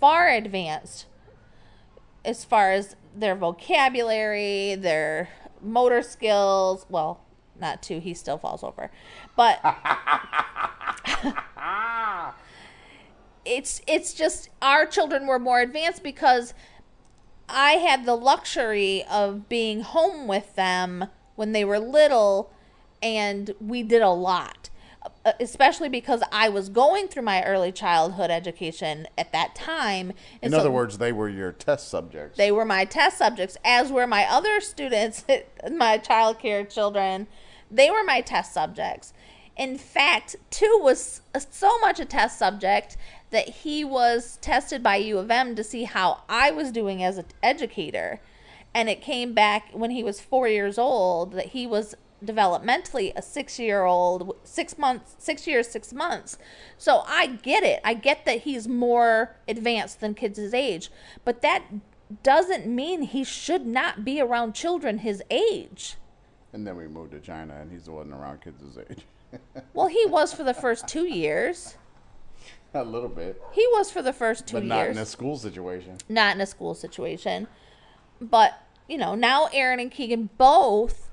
[0.00, 1.06] far advanced
[2.24, 5.28] as far as their vocabulary, their
[5.62, 6.86] motor skills.
[6.88, 7.20] Well,
[7.58, 8.90] not two, he still falls over.
[9.36, 9.60] But
[13.44, 16.54] it's it's just our children were more advanced because
[17.48, 22.50] I had the luxury of being home with them when they were little
[23.02, 24.65] and we did a lot
[25.26, 30.12] Uh, especially because I was going through my early childhood education at that time.
[30.40, 32.38] In so other words, they were your test subjects.
[32.38, 35.24] they were my test subjects as were my other students
[35.72, 37.26] my child care children.
[37.68, 39.12] They were my test subjects.
[39.56, 42.96] In fact two was so much a test subject
[43.30, 47.18] that he was tested by u of m to see how i was doing as
[47.18, 48.20] an educator.
[48.72, 53.22] And it came back when he was four years old that he was developmentally a
[53.22, 56.38] six year old six months six years six months
[56.78, 60.90] so i get it i get that he's more advanced than kids his age
[61.24, 61.64] but that
[62.22, 65.96] doesn't mean he should not be around children his age
[66.52, 69.04] and then we moved to China, and he's the one around kids his age.
[69.74, 71.76] well he was for the first two years
[72.72, 75.36] a little bit, he was for the first two but not years in a school
[75.36, 75.96] situation.
[76.08, 77.46] not in a school situation.
[78.20, 81.05] But, you know, now Aaron and Keegan both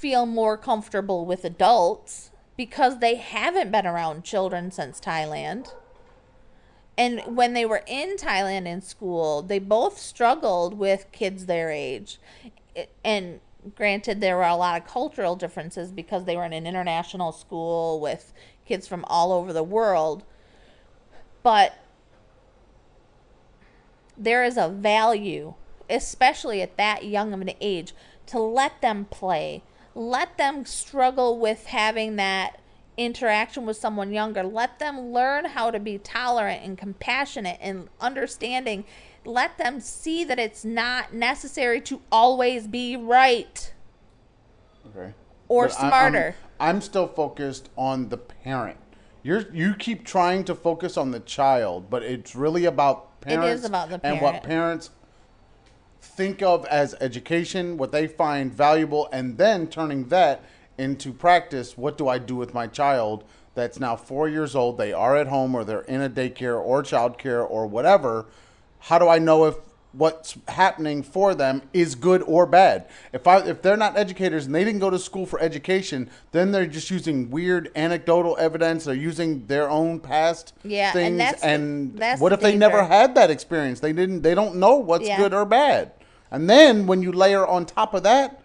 [0.00, 5.74] feel more comfortable with adults because they haven't been around children since Thailand.
[6.96, 12.18] And when they were in Thailand in school, they both struggled with kids their age.
[13.04, 13.40] And
[13.74, 18.00] granted, there were a lot of cultural differences because they were in an international school
[18.00, 18.32] with
[18.64, 20.24] kids from all over the world.
[21.42, 21.74] But
[24.16, 25.54] there is a value,
[25.90, 27.94] especially at that young of an age,
[28.26, 29.62] to let them play.
[29.94, 32.60] Let them struggle with having that
[32.96, 34.42] interaction with someone younger.
[34.42, 38.84] Let them learn how to be tolerant and compassionate and understanding.
[39.24, 43.72] Let them see that it's not necessary to always be right.
[44.94, 45.12] Okay.
[45.48, 46.34] Or But I- I'm- smarter.
[46.58, 48.76] I'm, still focused on the parent.
[49.22, 53.52] You're you keep trying to focus on the child, but it's really about parents It
[53.54, 54.22] is about the parent.
[54.22, 54.90] and what parents
[56.20, 60.42] think of as education, what they find valuable, and then turning that
[60.76, 61.78] into practice.
[61.78, 64.76] What do I do with my child that's now four years old?
[64.76, 68.26] They are at home or they're in a daycare or childcare or whatever.
[68.80, 69.54] How do I know if
[69.92, 72.86] what's happening for them is good or bad.
[73.12, 76.52] If I if they're not educators and they didn't go to school for education, then
[76.52, 78.84] they're just using weird anecdotal evidence.
[78.84, 81.18] They're using their own past Yeah, and things.
[81.18, 83.80] that's the- and that's what the if they never had that experience?
[83.80, 84.20] They didn't.
[84.22, 85.16] They don't know what's Yeah.
[85.16, 85.90] good or bad.
[86.30, 88.40] And then when you layer on top of that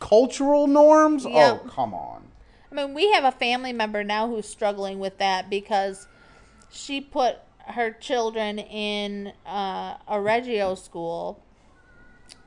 [0.00, 1.62] cultural norms, Yep.
[1.64, 2.24] oh come on.
[2.70, 6.08] I mean, we have a family member now who's struggling with that because
[6.70, 7.36] she put
[7.68, 11.40] her children in uh, a Reggio school,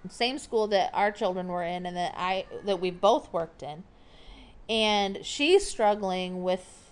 [0.10, 3.84] same school that our children were in, and that I that we both worked in,
[4.70, 6.92] and she's struggling with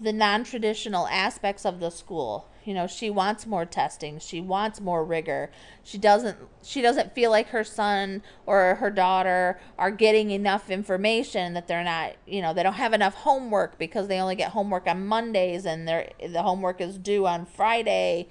[0.00, 2.48] the non-traditional aspects of the school.
[2.64, 4.18] You know, she wants more testing.
[4.18, 5.50] She wants more rigor.
[5.82, 11.54] She doesn't she doesn't feel like her son or her daughter are getting enough information
[11.54, 14.86] that they're not, you know, they don't have enough homework because they only get homework
[14.86, 18.28] on Mondays and their the homework is due on Friday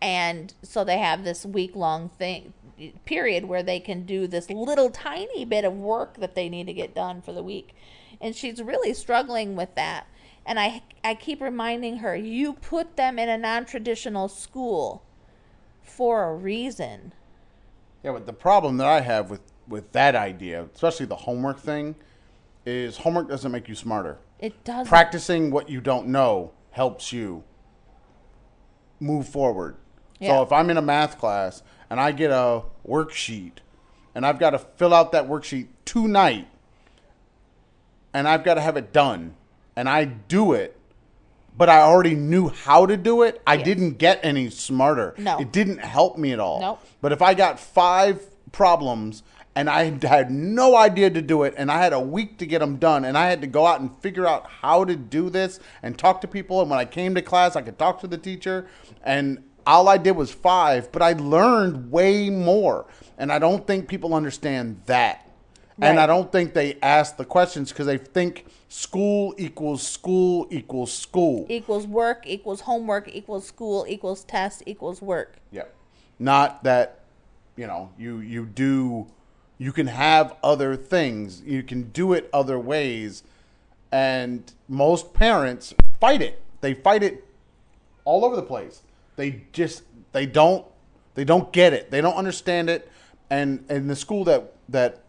[0.00, 2.52] and so they have this week long thing
[3.04, 6.72] period where they can do this little tiny bit of work that they need to
[6.72, 7.74] get done for the week.
[8.20, 10.06] And she's really struggling with that.
[10.44, 15.04] And I I keep reminding her, you put them in a non-traditional school
[15.82, 17.12] for a reason.
[18.02, 21.94] Yeah, but the problem that I have with with that idea, especially the homework thing,
[22.66, 24.18] is homework doesn't make you smarter.
[24.38, 27.44] It does Practicing what you don't know helps you
[28.98, 29.76] move forward.
[30.18, 30.28] Yeah.
[30.28, 33.58] So if I'm in a math class and I get a worksheet
[34.14, 36.48] and I've got to fill out that worksheet tonight
[38.12, 39.34] and I've got to have it done
[39.76, 40.76] and I do it
[41.56, 43.64] but I already knew how to do it, I Yes.
[43.64, 45.14] didn't get any smarter.
[45.18, 45.38] No.
[45.38, 46.60] It didn't help me at all.
[46.60, 46.80] Nope.
[47.00, 49.22] But if I got five problems
[49.54, 52.60] and I had no idea to do it and I had a week to get
[52.60, 55.60] them done and I had to go out and figure out how to do this
[55.82, 58.18] and talk to people and when I came to class I could talk to the
[58.18, 58.66] teacher
[59.04, 62.86] and all I did was five, but I learned way more.
[63.18, 65.28] And I don't think people understand that.
[65.80, 70.92] And I don't think they ask the questions because they think school equals school equals
[70.92, 71.46] school.
[71.48, 75.36] equals work equals homework equals school equals test equals work.
[75.50, 75.64] Yeah.
[76.18, 77.00] Not that,
[77.56, 79.06] you know, you you do
[79.58, 81.42] you can have other things.
[81.42, 83.22] You can do it other ways.
[83.90, 86.40] And most parents fight it.
[86.60, 87.26] They fight it
[88.04, 88.82] all over the place.
[89.16, 90.66] They just they don't
[91.14, 91.90] they don't get it.
[91.90, 92.90] They don't understand it.
[93.30, 95.01] And in the school that that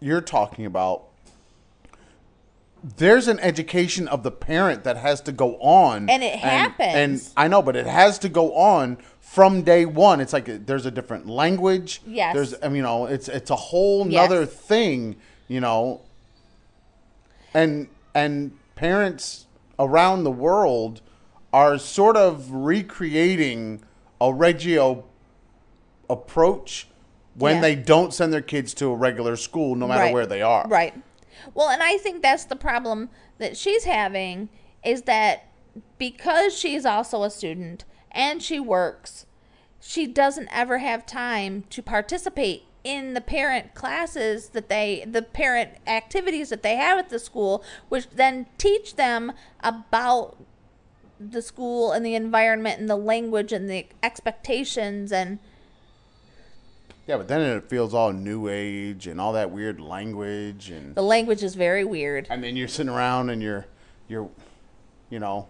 [0.00, 1.04] you're talking about
[2.96, 7.26] there's an education of the parent that has to go on And it and happens.
[7.26, 10.20] And I know, but it has to go on from day one.
[10.20, 12.00] It's like there's a different language.
[12.06, 12.34] Yes.
[12.34, 14.30] There's, I mean, you know, it's it's a whole Yes.
[14.30, 15.16] nother thing,
[15.48, 16.02] you know.
[17.52, 19.46] And and parents
[19.78, 21.00] around the world
[21.52, 23.82] are sort of recreating
[24.20, 25.04] a Reggio
[26.08, 26.86] approach
[27.38, 27.60] when Yeah.
[27.60, 30.14] they don't send their kids to a regular school, no matter Right.
[30.14, 30.66] where they are.
[30.68, 30.94] Right.
[31.54, 34.48] Well, and I think that's the problem that she's having
[34.84, 35.44] is that
[35.98, 39.26] because she's also a student and she works,
[39.80, 45.70] she doesn't ever have time to participate in the parent classes that they the parent
[45.86, 50.36] activities that they have at the school which then teach them about
[51.18, 55.38] the school and the environment and the language and the expectations and
[57.08, 61.02] Yeah, but then it feels all new age and all that weird language and the
[61.02, 62.26] language is very weird.
[62.28, 63.66] and then you're sitting around and you're
[64.08, 64.28] you're
[65.08, 65.48] you know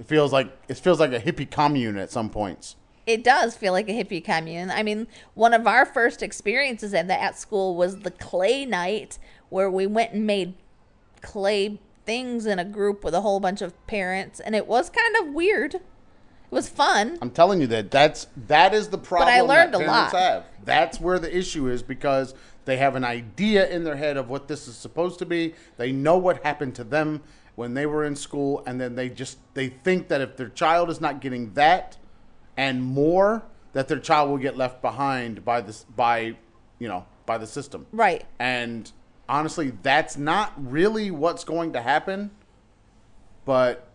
[0.00, 2.74] it feels like it feels like a hippie commune at some points.
[3.06, 4.72] It does feel like a hippie commune.
[4.72, 9.18] I mean, one of our first experiences at the at school was the clay night
[9.50, 10.54] where we went and made
[11.22, 15.14] clay things in a group with a whole bunch of parents and it was kind
[15.16, 15.76] of weird.
[16.50, 17.18] It was fun.
[17.22, 20.12] I'm telling you that that's that is the problem But I learned that a lot.
[20.12, 20.44] have.
[20.64, 22.34] That's where the issue is because
[22.64, 25.54] they have an idea in their head of what this is supposed to be.
[25.76, 27.22] They know what happened to them
[27.54, 30.90] when they were in school and then they just they think that if their child
[30.90, 31.96] is not getting that
[32.56, 36.36] and more that their child will get left behind by this by
[36.80, 37.86] you know by the system.
[37.92, 38.24] Right.
[38.40, 38.90] And
[39.28, 42.32] honestly, that's not really what's going to happen.
[43.44, 43.89] But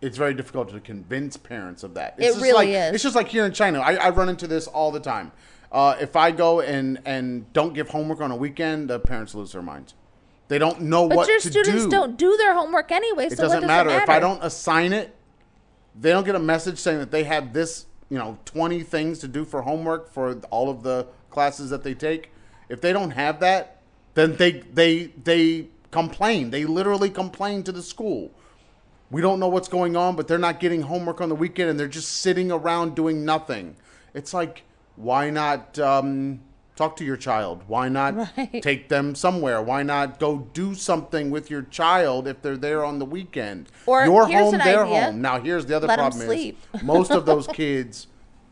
[0.00, 2.14] it's very difficult to convince parents of that.
[2.18, 2.94] It's It just really like, is.
[2.94, 3.80] It's just like here in China.
[3.80, 5.32] I, I run into this all the time.
[5.70, 9.52] Uh, if I go and, and don't give homework on a weekend, the parents lose
[9.52, 9.94] their minds.
[10.48, 11.90] They don't know But what your students do.
[11.90, 13.90] don't do their homework anyway, so It so doesn't what does matter.
[13.90, 15.14] it matter if I don't assign it.
[16.00, 19.28] They don't get a message saying that they have this, you know, twenty things to
[19.28, 22.30] do for homework for all of the classes that they take.
[22.70, 23.82] If they don't have that,
[24.14, 26.50] then they they they complain.
[26.50, 28.30] They literally complain to the school.
[29.10, 31.78] We don't know what's going on, but they're not getting homework on the weekend and
[31.80, 33.76] they're just sitting around doing nothing.
[34.14, 34.62] It's like,
[34.96, 36.40] why not um,
[36.76, 37.62] talk to your child?
[37.66, 38.62] Why not Right.
[38.62, 39.62] take them somewhere?
[39.62, 43.68] Why not go do something with your child if they're there on the weekend?
[43.86, 45.04] Or here's home, an they're idea.
[45.04, 45.22] home.
[45.22, 48.08] Now, here's the other Let 'em problem is most of those kids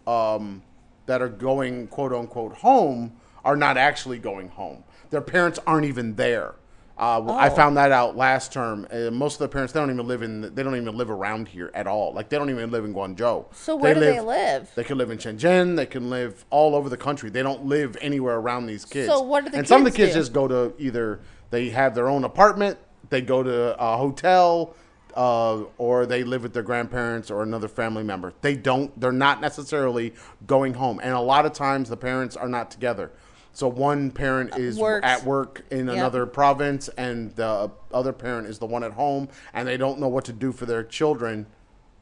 [0.06, 0.62] um,
[1.06, 3.12] that are going quote unquote home
[3.44, 4.84] are not actually going home.
[5.10, 6.54] Their parents aren't even there.
[6.98, 7.50] Uh, I Oh.
[7.54, 8.86] found that out last term.
[8.90, 11.48] Uh, most of the parents they don't even live in they don't even live around
[11.48, 12.14] here at all.
[12.14, 13.44] Like they don't even live in Guangzhou.
[13.54, 14.70] So where do they live?
[14.74, 15.76] They can live in Shenzhen.
[15.76, 17.28] They can live all over the country.
[17.28, 19.08] They don't live anywhere around these kids.
[19.08, 20.20] So what do the and some of the kids kids do?
[20.20, 21.20] just go to either
[21.50, 22.78] they have their own apartment,
[23.10, 24.74] they go to a hotel,
[25.14, 28.32] uh, or they live with their grandparents or another family member.
[28.40, 28.98] They don't.
[28.98, 30.14] They're not necessarily
[30.46, 33.10] going home, and a lot of times the parents are not together.
[33.56, 35.06] So one parent is Works.
[35.06, 35.96] at work in Yep.
[35.96, 40.08] another province, and the other parent is the one at home, and they don't know
[40.08, 41.46] what to do for their children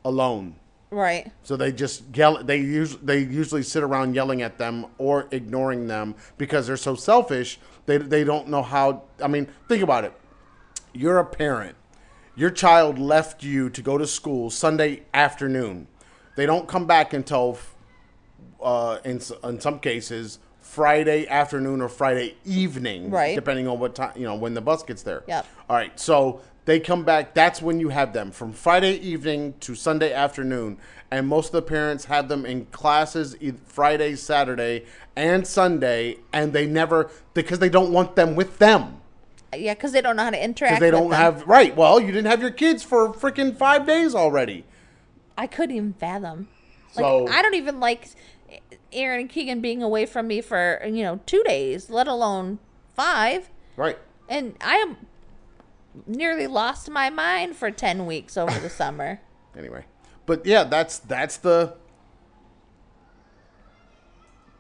[0.04, 0.56] alone.
[0.90, 1.30] Right.
[1.44, 2.42] So they just yell.
[2.42, 6.96] They usually they usually sit around yelling at them or ignoring them because they're so
[6.96, 7.60] selfish.
[7.86, 9.02] They they don't know how.
[9.22, 10.12] I mean, think about it.
[10.92, 11.76] You're a parent.
[12.34, 15.86] Your child left you to go to school Sunday afternoon.
[16.34, 17.58] They don't come back until,
[18.60, 20.40] uh, in s- in some cases,
[20.74, 23.36] Friday afternoon or Friday evening, Right.
[23.36, 25.22] Depending on what time you know when the bus gets there.
[25.28, 25.46] Yep.
[25.70, 27.32] All right, so they come back.
[27.32, 30.78] That's when you have them from Friday evening to Sunday afternoon,
[31.12, 36.66] and most of the parents have them in classes Friday, Saturday, and Sunday, and they
[36.66, 38.96] never because they don't want them with them
[39.54, 40.80] Yeah, because they don't know how to interact.
[40.80, 41.20] they don't them.
[41.20, 41.76] have right.
[41.76, 44.64] Well, you didn't have your kids for freaking five days already.
[45.38, 46.48] I couldn't even fathom.
[46.96, 48.08] Like So- I don't even like
[48.92, 52.58] Aaron and Keegan being away from me for you know two days, let alone
[52.94, 53.50] five.
[53.76, 53.98] Right.
[54.28, 54.96] And I am
[56.06, 59.20] nearly lost my mind for ten weeks over the summer.
[59.56, 59.84] anyway
[60.26, 61.74] but yeah that's that's the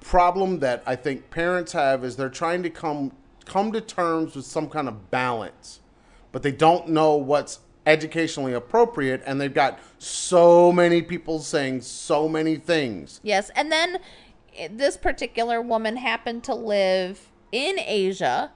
[0.00, 3.12] problem that i think parents have is they're trying to come
[3.44, 5.80] come to terms with some kind of balance
[6.32, 12.28] but they don't know what's educationally appropriate and they've got so many people saying so
[12.28, 13.98] many things Yes, and then
[14.56, 18.50] eh, this particular woman happened to live in Asia.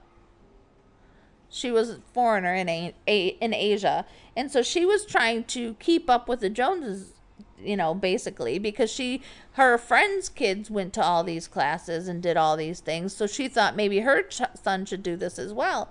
[1.49, 4.05] She was a foreigner in a, a, in Asia,
[4.35, 7.13] and so she was trying to keep up with the Joneses,
[7.59, 9.21] you know, basically because she
[9.53, 13.15] her friends' kids went to all these classes and did all these things.
[13.15, 15.89] So she thought maybe her ch- son should do this as well.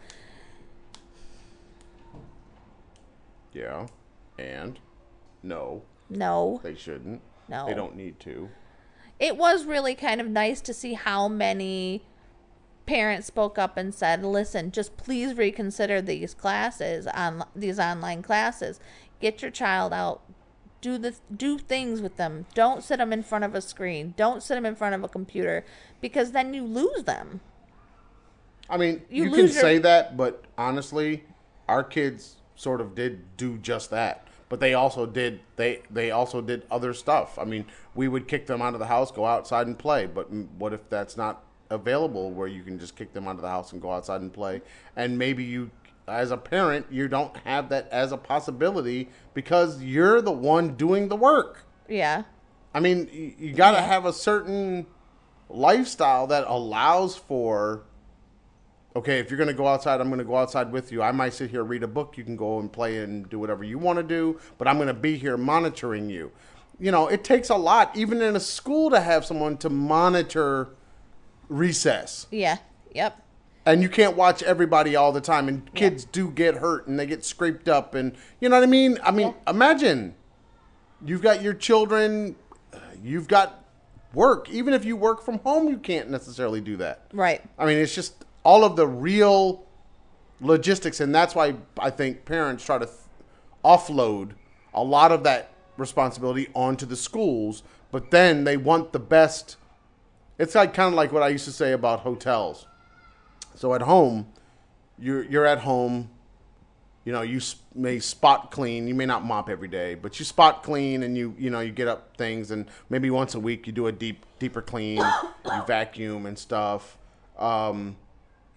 [3.52, 3.86] Yeah
[4.38, 4.78] and
[5.42, 7.66] no No, they shouldn't No.
[7.66, 8.48] they don't need to
[9.18, 12.04] it was really kind of nice to see how many
[12.86, 18.78] parents spoke up and said, "Listen, just please reconsider these classes on these online classes.
[19.20, 20.22] Get your child out.
[20.80, 22.46] Do the do things with them.
[22.54, 24.14] Don't sit them in front of a screen.
[24.16, 25.64] Don't sit them in front of a computer
[26.00, 27.40] because then you lose them."
[28.70, 31.24] I mean, You you, can your- say that, but honestly,
[31.68, 34.26] our kids sort of did do just that.
[34.48, 37.38] But they also did they they also did other stuff.
[37.38, 40.06] I mean, we would kick them out of the house, go outside and play.
[40.06, 43.48] But what if that's not available, where you can just kick them out of the
[43.48, 44.62] house and go outside and play?
[44.96, 45.70] And maybe you,
[46.06, 51.08] as a parent, you don't have that as a possibility because you're the one doing
[51.08, 51.64] the work.
[51.88, 52.24] Yeah.
[52.74, 54.86] I mean, you, got to have a certain
[55.48, 57.84] lifestyle that allows for.
[58.96, 61.02] Okay, if you're going to go outside, I'm going to go outside with you.
[61.02, 62.16] I might sit here read a book.
[62.16, 64.88] You can go and play and do whatever you want to do, but I'm going
[64.88, 66.32] to be here monitoring you.
[66.80, 70.70] You know, it takes a lot, even in a school, to have someone to monitor
[71.48, 72.26] recess.
[72.30, 72.58] Yeah.
[72.94, 73.24] Yep.
[73.66, 75.48] And you can't watch everybody all the time.
[75.48, 77.94] And kids do get hurt and they get scraped up.
[77.94, 78.98] And you know what I mean?
[79.02, 80.14] I mean, imagine
[81.04, 82.36] you've got your children,
[83.02, 83.64] you've got
[84.14, 84.48] work.
[84.48, 87.08] Even if you work from home, you can't necessarily do that.
[87.12, 87.42] Right.
[87.58, 89.66] I mean, it's just all of the real
[90.40, 91.00] logistics.
[91.00, 92.96] And that's why I think parents try to th-
[93.64, 94.32] offload
[94.74, 97.62] a lot of that responsibility onto the schools.
[97.90, 99.56] But then they want the best.
[100.38, 102.66] It's like kind of like what I used to say about hotels.
[103.54, 104.28] So at home,
[104.98, 106.10] you're you're at home.
[107.04, 107.40] You know, you
[107.74, 108.86] may spot clean.
[108.86, 111.72] You may not mop every day, but you spot clean, and you you know you
[111.72, 114.98] get up things, and maybe once a week you do a deep deeper clean.
[114.98, 116.98] you vacuum and stuff.
[117.38, 117.96] Um,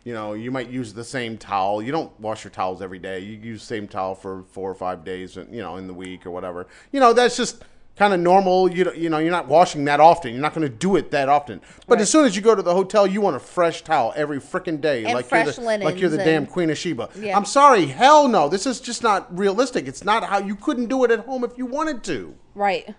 [0.03, 1.81] you know, you might use the same towel.
[1.81, 3.19] You don't wash your towels every day.
[3.19, 6.25] You use the same towel for four or five days, you know, in the week
[6.25, 6.67] or whatever.
[6.91, 7.63] You know, that's just
[7.97, 8.71] kind of normal.
[8.71, 10.31] You know, you know, you're not washing that often.
[10.33, 11.61] You're not going to do it that often.
[11.87, 12.01] But Right.
[12.01, 14.81] as soon as you go to the hotel, you want a fresh towel every freaking
[14.81, 17.09] day, And like fresh you're the, like you're the linens damn Queen of Sheba.
[17.19, 17.37] Yeah.
[17.37, 18.49] I'm sorry, hell no.
[18.49, 19.87] This is just not realistic.
[19.87, 22.33] It's not how you couldn't do it at home if you wanted to.
[22.55, 22.95] Right.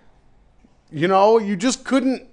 [0.93, 2.29] You know, you just couldn't.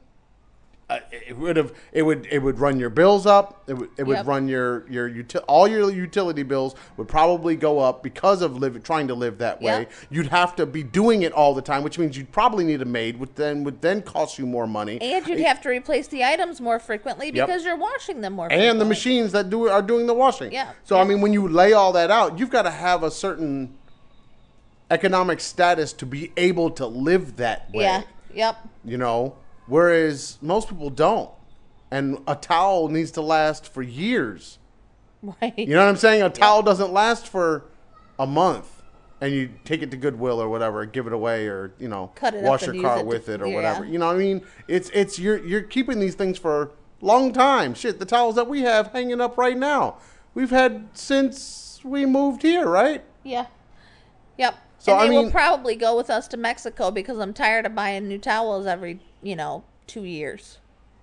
[0.90, 1.72] Uh, it would have.
[1.92, 2.28] It would.
[2.32, 3.62] It would run your bills up.
[3.68, 3.90] It would.
[3.98, 4.26] It would Yep.
[4.26, 8.82] run your your uti- all your utility bills would probably go up because of live,
[8.82, 9.82] trying to live that way.
[9.82, 9.92] Yep.
[10.10, 12.86] You'd have to be doing it all the time, which means you'd probably need a
[12.86, 14.98] maid, which then would then cost you more money.
[15.00, 17.46] And you'd have to replace the items more frequently Yep.
[17.48, 18.68] because you're washing them more frequently.
[18.70, 20.52] and the machines that do are doing the washing.
[20.52, 20.72] Yeah.
[20.86, 23.76] So I mean, when you lay all that out, you've got to have a certain
[24.92, 27.84] economic status to be able to live that way.
[27.84, 28.02] Yeah.
[28.34, 28.56] Yep.
[28.86, 29.36] you know
[29.70, 31.30] whereas most people don't
[31.92, 34.58] and a towel needs to last for years
[35.22, 35.54] Right.
[35.58, 37.66] you know what i'm saying a towel doesn't last for
[38.18, 38.82] a month
[39.22, 42.66] and you take it to goodwill or whatever give it away or you know wash
[42.66, 43.56] your car it to- with it or yeah.
[43.56, 46.70] whatever you know what i mean it's it's you're you're keeping these things for a
[47.06, 49.98] long time shit the towels that we have hanging up right now
[50.34, 53.48] we've had since we moved here right Yeah.
[54.38, 54.56] Yep.
[54.78, 57.76] So, and I they will probably go with us to Mexico because I'm tired of
[57.76, 60.58] buying new towels every, you know, two years.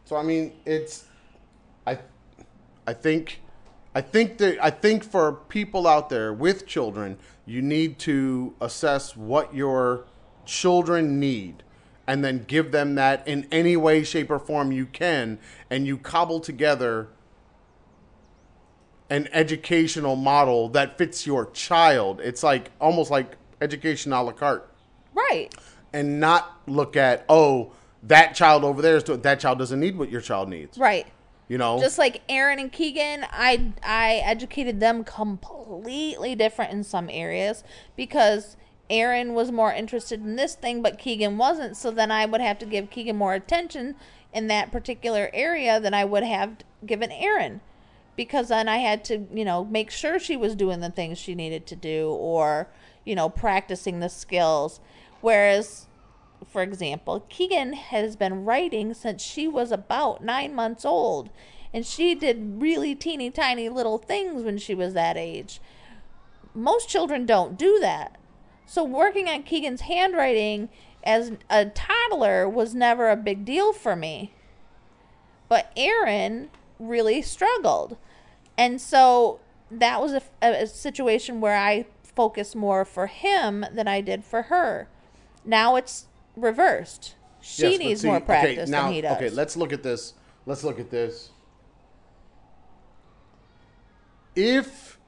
[0.04, 1.04] So I mean, it's
[1.86, 1.98] I
[2.86, 3.40] I think
[3.94, 9.16] I think that I think for people out there with children, you need to assess
[9.16, 10.04] what your
[10.44, 11.62] children need
[12.06, 15.38] and then give them that in any way shape or form you can
[15.70, 17.08] and you cobble together
[19.10, 22.20] an educational model that fits your child.
[22.20, 24.68] It's like almost like education a la carte
[25.14, 25.48] Right.
[25.92, 27.72] and not look at oh
[28.06, 31.06] that child over there is doing that child doesn't need what your child needs Right.
[31.48, 37.08] you know Just like Aaron and Keegan, I I educated them completely different in some
[37.10, 37.64] areas
[37.96, 38.56] because
[38.88, 41.76] Aaron was more interested in this thing, but Keegan wasn't.
[41.76, 43.96] So then I would have to give Keegan more attention
[44.32, 47.60] in that particular area than I would have given Aaron.
[48.14, 51.34] Because then I had to, you know, make sure she was doing the things she
[51.34, 52.68] needed to do or,
[53.04, 54.78] you know, practicing the skills.
[55.20, 55.86] Whereas
[56.44, 61.30] for example, Keegan has been writing since she was about nine months old.
[61.72, 65.60] And she did really teeny tiny little things when she was that age.
[66.54, 68.16] Most children don't do that.
[68.64, 70.68] So, working on Keegan's handwriting
[71.04, 74.32] as a toddler was never a big deal for me.
[75.48, 77.96] But Aaron really struggled.
[78.56, 84.00] And so, that was a, a, situation where I focused more for him than I
[84.00, 84.88] did for her.
[85.44, 86.06] Now it's
[86.36, 87.14] reversed.
[87.40, 89.16] She Yes, needs see- more okay, practice now, than he does.
[89.16, 90.14] okay let's look at this
[90.46, 91.30] let's look at this
[94.34, 94.98] if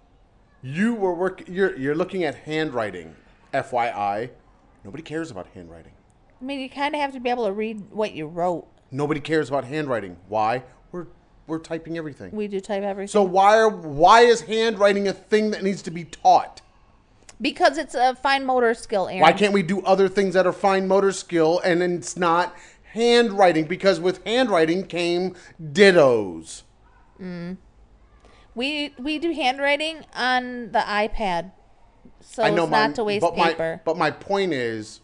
[0.63, 3.15] you were work you're you're looking at handwriting
[3.53, 4.31] fyi
[4.85, 5.93] nobody cares about handwriting
[6.41, 8.69] I mean, you kind of have to be able to read what you wrote.
[8.93, 10.63] nobody cares about handwriting why
[10.93, 11.07] we're
[11.47, 13.09] we're typing everything We do type everything.
[13.09, 16.61] so why are why is handwriting a thing that needs to be taught
[17.41, 19.23] because it's a fine motor skill, Aaron.
[19.23, 22.55] Why can't we do other things that are fine motor skill and it's not
[22.93, 23.67] handwriting?
[23.67, 26.63] Because with handwriting came dittos.
[28.55, 31.53] we we do handwriting on the iPad,
[32.21, 33.73] so I know it's my, not to waste but paper.
[33.77, 35.01] My, but my point is,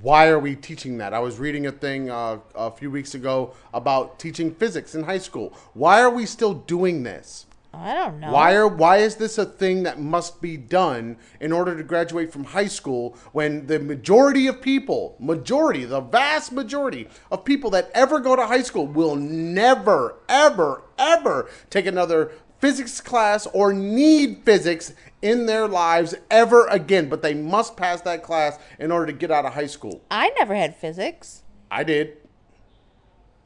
[0.00, 1.14] why are we teaching that?
[1.14, 5.18] I was reading a thing uh, a few weeks ago about teaching physics in high
[5.18, 5.54] school.
[5.72, 7.46] Why are we still doing this?
[7.72, 8.32] I don't know.
[8.32, 12.32] Why are why is this a thing that must be done in order to graduate
[12.32, 17.90] from high school when the majority of people, majority, the vast majority of people that
[17.94, 24.42] ever go to high school will never ever ever take another physics class or need
[24.44, 29.12] physics in their lives ever again, but they must pass that class in order to
[29.12, 30.00] get out of high school.
[30.10, 31.42] I never had physics.
[31.70, 32.16] I did.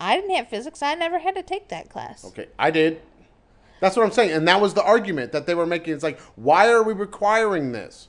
[0.01, 0.83] I didn't have physics.
[0.83, 2.25] I never had to take that class.
[2.25, 3.01] Okay, I did.
[3.83, 4.31] That's what I'm saying.
[4.31, 5.93] And that was the argument that they were making.
[5.93, 8.07] It's like, why are we requiring this?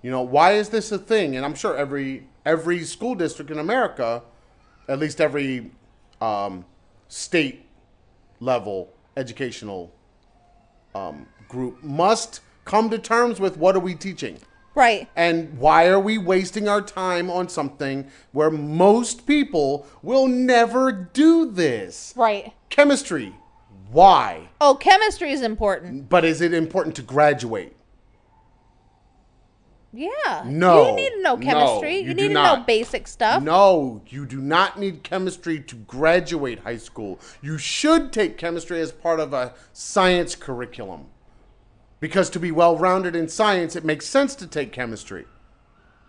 [0.00, 1.34] You know, why is this a thing?
[1.34, 4.22] And I'm sure every every school district in America,
[4.86, 5.72] at least every
[6.20, 6.64] um,
[7.08, 7.66] state
[8.38, 9.92] level educational
[10.94, 14.38] um, group, must come to terms with what are we teaching.
[14.76, 15.08] Right.
[15.16, 21.50] And why are we wasting our time on something where most people will never do
[21.50, 22.14] this?
[22.16, 22.52] Right.
[22.70, 23.34] Chemistry.
[23.94, 24.48] Why?
[24.60, 26.08] Oh, chemistry is important.
[26.08, 27.76] But is it important to graduate?
[29.92, 30.42] Yeah.
[30.44, 30.88] No.
[30.90, 31.98] You need to know No, chemistry.
[31.98, 32.58] you you, need to not.
[32.58, 33.40] know basic stuff.
[33.40, 37.20] No, you do not need chemistry to graduate high school.
[37.40, 41.06] You should take chemistry as part of a science curriculum.
[42.00, 45.26] Because to be well rounded in science, it makes sense to take chemistry.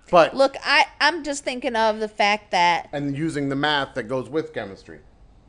[0.09, 4.05] But Look, I I'm just thinking of the fact that and using the math that
[4.05, 5.01] goes with chemistry.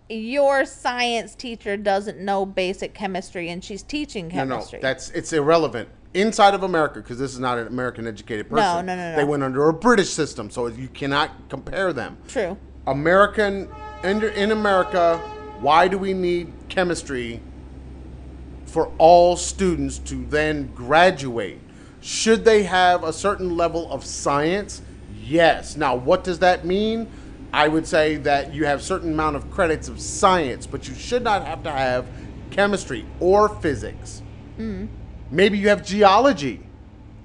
[0.08, 4.78] Your science teacher doesn't know basic chemistry and she's teaching chemistry.
[4.78, 8.48] No, no, that's it's irrelevant inside of America because this is not an American educated
[8.48, 8.86] person.
[8.86, 9.16] no, no, no.
[9.16, 12.16] They went under a British system, so you cannot compare them.
[12.28, 12.56] True.
[12.86, 13.68] American
[14.04, 15.18] in, in America,
[15.60, 17.40] why do we need chemistry
[18.66, 21.60] for all students to then graduate?
[22.00, 24.82] Should they have a certain level of science?
[25.20, 25.76] Yes.
[25.76, 27.08] Now, what does that mean?
[27.56, 31.24] I would say that you have certain amount of credits of science, but you should
[31.24, 32.06] not have to have
[32.50, 34.20] chemistry or physics.
[35.30, 36.60] Maybe you have geology.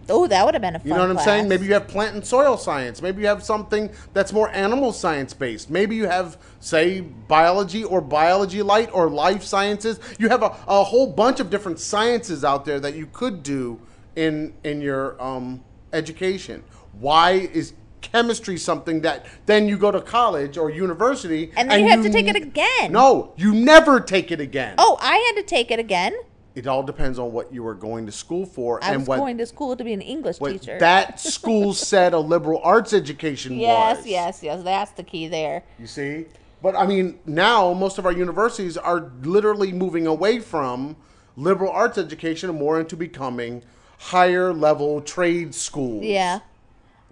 [0.08, 1.50] Oh, that would have been a fun You know what I'm saying?
[1.50, 3.02] Maybe you have plant and soil science.
[3.02, 5.70] Maybe you have something that's more animal science based.
[5.70, 10.00] Maybe you have, say, biology or biology light or life sciences.
[10.18, 13.82] You have a, a whole bunch of different sciences out there that you could do
[14.16, 15.62] in in your um,
[15.92, 16.64] education.
[16.94, 21.90] Why is chemistry something that then you go to college or university And then you
[21.90, 22.92] have to take it again.
[22.92, 24.76] No, you never take it again.
[24.78, 26.14] Oh, I had to take it again.
[26.54, 29.00] It all depends on what you were going to school for and what I and
[29.02, 30.78] was what going to school to be an English what teacher.
[30.80, 34.08] that school said a liberal arts education yes, was.
[34.08, 34.64] yes, yes.
[34.64, 35.64] That's the key there.
[35.80, 36.26] You see?
[36.62, 40.98] But I mean, now most of our universities are literally moving away from
[41.38, 43.64] liberal arts education and more into becoming
[43.98, 46.04] higher level trade schools.
[46.04, 46.40] Yeah.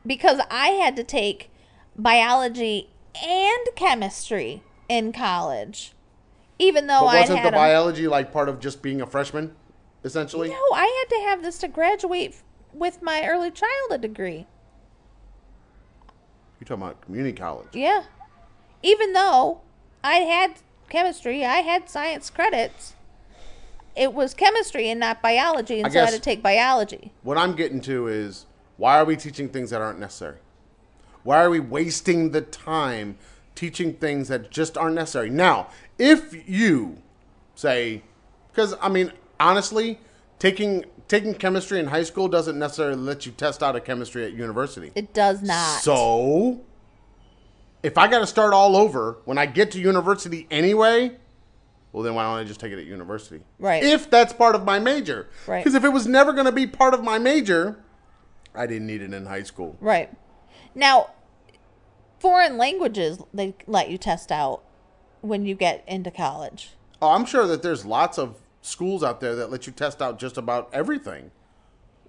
[0.09, 1.51] Because I had to take
[1.95, 2.89] biology
[3.23, 5.93] and chemistry in college.
[6.57, 9.55] Even though I wasn't had the biology like part of just being a freshman,
[10.03, 10.49] essentially?
[10.49, 12.41] No, I had to have this to graduate
[12.73, 14.47] with my early childhood degree.
[16.59, 17.67] You're talking about community college.
[17.73, 18.05] Yeah.
[18.81, 19.61] Even though
[20.03, 20.55] I had
[20.89, 22.95] chemistry, I had science credits.
[23.95, 27.11] It was chemistry and not biology, and I so I had to take biology.
[27.21, 28.47] What I'm getting to is
[28.79, 30.37] why are we teaching things that aren't necessary?
[31.23, 33.17] Why are we wasting the time
[33.53, 35.29] teaching things that just aren't necessary?
[35.29, 35.67] Now,
[35.97, 37.01] if you
[37.55, 38.03] say,
[38.51, 39.99] because I mean, honestly,
[40.39, 44.31] taking taking chemistry in high school doesn't necessarily let you test out of chemistry at
[44.31, 44.93] university.
[44.95, 45.81] It does not.
[45.81, 46.61] So,
[47.83, 51.17] if I got to start all over when I get to university anyway,
[51.91, 53.41] well, then why don't I just take it at university?
[53.59, 53.83] Right.
[53.83, 55.27] If that's part of my major.
[55.47, 55.59] Right.
[55.59, 57.83] Because if it was never going to be part of my major,
[58.55, 59.77] I didn't need it in high school.
[59.79, 60.09] Right.
[60.75, 61.11] Now,
[62.19, 64.63] foreign languages they let you test out
[65.21, 66.71] when you get into college.
[67.01, 70.19] Oh, I'm sure that there's lots of schools out there that let you test out
[70.19, 71.31] just about everything.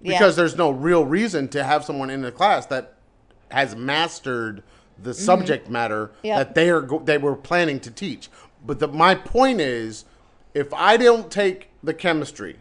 [0.01, 0.13] Yeah.
[0.13, 2.95] Because there's no real reason to have someone in the class that
[3.51, 4.63] has mastered
[5.01, 6.27] the subject matter Mm-hmm.
[6.27, 6.37] Yep.
[6.37, 8.29] that they are they were planning to teach.
[8.65, 10.05] But the, my point is,
[10.53, 12.57] if I don't take the chemistry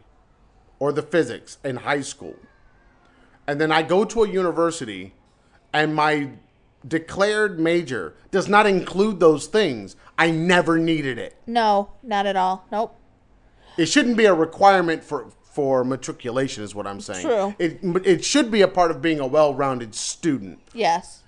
[0.78, 2.36] or the physics in high school,
[3.46, 5.14] and then I go to a university,
[5.72, 6.30] and my
[6.86, 11.36] declared major does not include those things, I never needed it.
[11.46, 12.66] no, not at all.
[12.72, 12.96] Nope.
[13.76, 17.26] It shouldn't be a requirement for for matriculation, is what I'm saying.
[17.26, 17.54] True.
[17.58, 21.19] It it should be a part of being a well-rounded student Yes.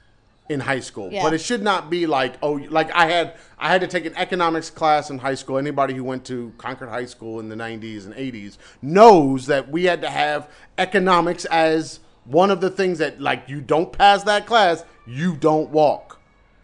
[0.53, 1.23] In high school, Yeah.
[1.23, 4.15] but it should not be like oh, like I had I had to take an
[4.17, 5.59] economics class in high school.
[5.59, 9.85] Anybody who went to Concord High School in the 90s and 80s knows that we
[9.85, 10.49] had to have
[10.79, 15.71] economics as one of the things that like you don't pass that class, you don't
[15.71, 16.21] walk.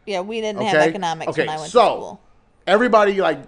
[0.07, 0.69] Yeah, we didn't Okay.
[0.69, 1.43] have economics okay.
[1.43, 2.21] when I went so, to school.
[2.67, 3.41] everybody like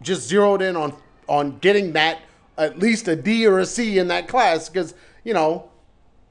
[0.00, 0.94] just zeroed in on
[1.28, 2.18] on getting that
[2.58, 5.70] at least a D or a C in that class because you know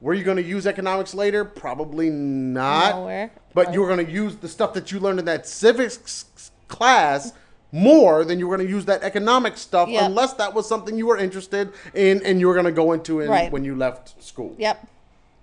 [0.02, 1.44] were you going to use economics later?
[1.44, 2.96] Probably not.
[2.96, 3.30] Nowhere.
[3.54, 7.32] But you were going to use the stuff that you learned in that civics class
[7.70, 10.02] more than you were going to use that economic stuff Yep.
[10.02, 13.20] unless that was something you were interested in and you were going to go into
[13.20, 13.50] in, Right.
[13.52, 14.54] when you left school.
[14.58, 14.86] Yep.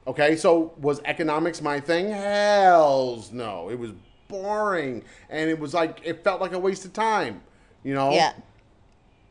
[0.07, 2.09] Okay, so was economics my thing?
[2.09, 3.69] Hells no.
[3.69, 3.91] It was
[4.27, 7.41] boring and it was like it felt like a waste of time,
[7.83, 8.11] you know?
[8.11, 8.33] Yeah.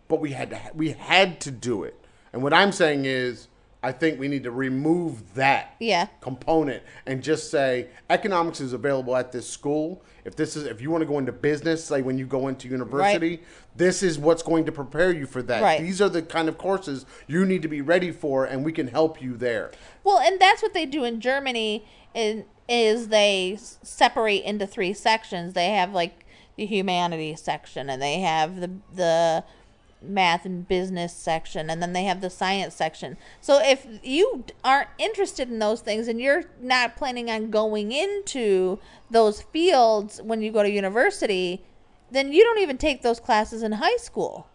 [0.09, 1.95] But we had to we had to do it.
[2.33, 3.48] And what I'm saying is
[3.83, 6.07] I think we need to remove that Yeah.
[6.21, 10.03] component and just say economics is available at this school.
[10.25, 12.69] If this is if you want to go into business, say when you go into
[12.69, 13.43] university,
[13.77, 15.63] this is what's going to prepare you for that.
[15.63, 15.81] Right.
[15.81, 18.89] These are the kind of courses you need to be ready for and we can
[18.89, 19.71] help you there.
[20.03, 21.85] Well, and that's what they do in Germany.
[22.15, 25.55] In, is they separate into three sections.
[25.55, 26.27] They have like
[26.57, 29.45] the humanities section, and they have the the
[30.01, 33.17] math and business section, and then they have the science section.
[33.41, 38.79] So if you aren't interested in those things, and you're not planning on going into
[39.11, 41.65] those fields when you go to university,
[42.11, 44.47] then you don't even take those classes in high school.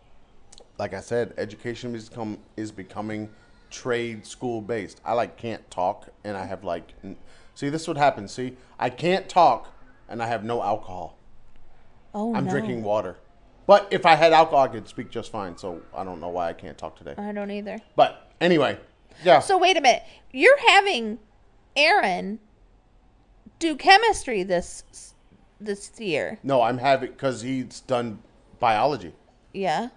[0.80, 3.30] like I said, education is become is becoming
[3.70, 5.02] trade school based.
[5.06, 7.18] I like can't talk, and I have like, n-
[7.56, 8.28] see, this would happen.
[8.28, 9.68] See, I can't talk,
[10.10, 11.18] and I have no alcohol.
[12.14, 12.52] Oh I'm no.
[12.52, 13.18] drinking water.
[13.66, 15.58] But if I had alcohol, I could speak just fine.
[15.58, 17.16] So I don't know why I can't talk today.
[17.18, 17.78] I don't either.
[17.96, 18.78] But anyway,
[19.24, 19.40] yeah.
[19.40, 20.04] So wait a minute.
[20.32, 21.20] You're having
[21.76, 22.40] Aaron
[23.60, 25.14] do chemistry this
[25.62, 26.40] this year.
[26.44, 28.20] no, I'm having because he's done
[28.60, 29.14] biology.
[29.54, 29.90] Yeah.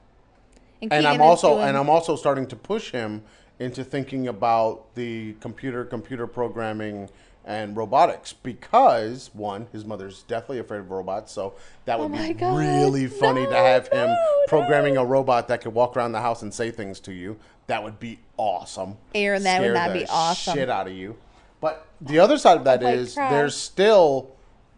[0.83, 3.23] and Keegan I'm also doing- and I'm also starting to push him
[3.59, 7.09] into thinking about the computer computer programming
[7.47, 12.35] and robotics because one his mother's deathly afraid of robots so that would Oh be
[12.35, 12.59] God.
[12.59, 14.17] really funny to have him no,
[14.49, 15.03] programming no.
[15.03, 17.39] a robot that could walk around the house and say things to you
[17.69, 20.55] that would be awesome Aaron, that would Scare not the be awesome.
[20.55, 21.17] shit out of you
[21.61, 23.31] but the other side of that might is cry.
[23.31, 24.35] there's still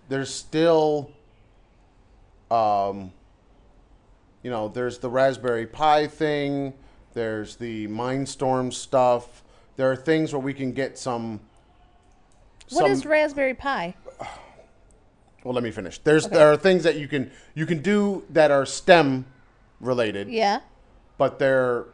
[0.08, 1.10] there's still
[2.50, 3.12] um
[4.42, 6.72] you know, there's the Raspberry Pi thing,
[7.12, 9.42] there's the Mindstorm stuff.
[9.76, 11.40] There are things where we can get some.
[12.70, 13.94] What some- is Raspberry Pi?
[15.44, 15.98] Well, let me finish.
[15.98, 19.24] There's there are things that you can you can do that are STEM
[19.80, 20.60] related, Yeah.
[21.16, 21.86] but they're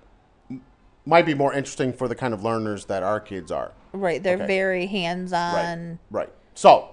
[1.06, 3.72] might be more interesting for the kind of learners that our kids are.
[3.92, 4.22] Right.
[4.22, 4.46] They're Okay.
[4.46, 5.54] very hands on.
[5.54, 5.68] Right.
[5.72, 5.98] on.
[6.10, 6.32] Right.
[6.54, 6.88] So,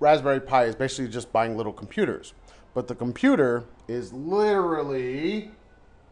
[0.00, 2.34] Raspberry Pi is basically just buying little computers,
[2.74, 5.52] but the computer is literally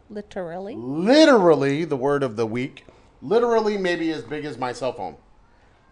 [0.09, 0.77] Literally.
[0.77, 2.87] literally the word of the week.
[3.21, 5.17] Literally, maybe as big as my cell phone.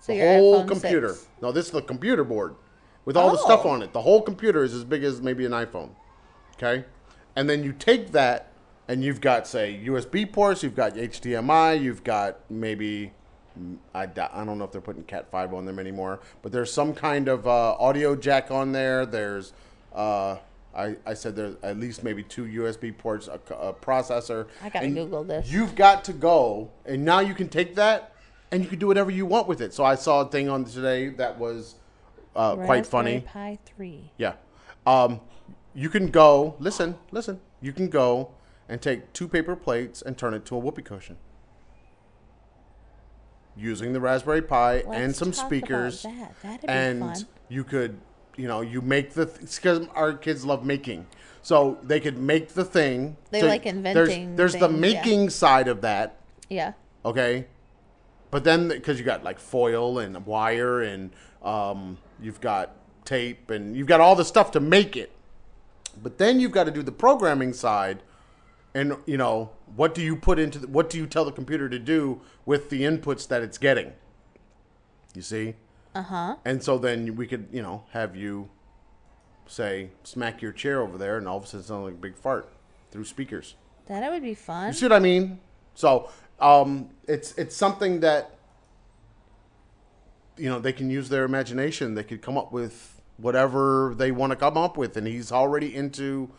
[0.01, 1.11] So the whole computer.
[1.11, 1.27] 6.
[1.43, 2.55] No, this is the computer board
[3.05, 3.71] with all the stuff Oh.
[3.71, 3.93] on it.
[3.93, 5.91] The whole computer is as big as maybe an iPhone.
[6.57, 6.85] Okay,
[7.37, 8.53] and then you take that
[8.89, 13.13] and you've got say USB ports, you've got HDMI, you've got maybe
[13.95, 14.07] I, I
[14.45, 17.47] don't know if they're putting Cat five on them anymore, but there's some kind of
[17.47, 19.05] uh, audio jack on there.
[19.07, 19.53] There's
[19.95, 20.37] uh,
[20.75, 23.39] I, I said there's at least maybe two USB ports, a
[23.73, 24.47] processor.
[24.63, 25.51] I gotta and Google this.
[25.51, 28.15] You've got to go, and now you can take that
[28.53, 29.73] and you can do whatever you want with it.
[29.73, 31.77] So I saw a thing on today that was
[32.35, 33.25] uh, quite funny.
[33.25, 34.13] Raspberry Pi 3.
[34.17, 34.33] Yeah.
[34.87, 35.21] Um,
[35.75, 37.41] you can go, listen, listen.
[37.61, 38.31] You can go
[38.69, 41.17] and take two paper plates and turn it to a whoopee cushion.
[43.57, 46.03] Using the Raspberry Pi and Let's some talk about speakers.
[46.03, 46.35] that.
[46.43, 47.17] That'd be and fun.
[47.49, 48.01] you could,
[48.37, 51.07] you know, you make the, because our kids love making.
[51.43, 53.17] So they could make the thing.
[53.31, 54.79] They like there's- inventing There's, the things, yeah.
[55.03, 56.17] making side of that
[56.49, 56.73] Yeah.
[57.05, 57.47] okay
[58.31, 61.11] but then because you got like foil and wire and
[61.43, 65.11] um, you've got tape and you've got all the stuff to make it
[66.03, 68.03] but then you've got to do the programming side
[68.75, 71.69] and you know what do you put into the, what do you tell the computer
[71.69, 73.93] to do with the inputs that it's getting
[75.15, 75.55] you see
[75.95, 76.37] Uh-huh.
[76.45, 78.49] and so then we could you know have you
[79.47, 81.97] say smack your chair over there and all of a sudden it sounds like a
[81.97, 82.49] big fart
[82.93, 83.57] through speakers
[83.87, 84.69] That would be fun.
[84.69, 85.41] you see what I mean?
[85.75, 86.11] So
[86.41, 88.37] um, it's it's something that
[90.37, 91.95] you know they can use their imagination.
[91.95, 95.75] They could come up with whatever they want to come up with, and he's already
[95.75, 96.31] into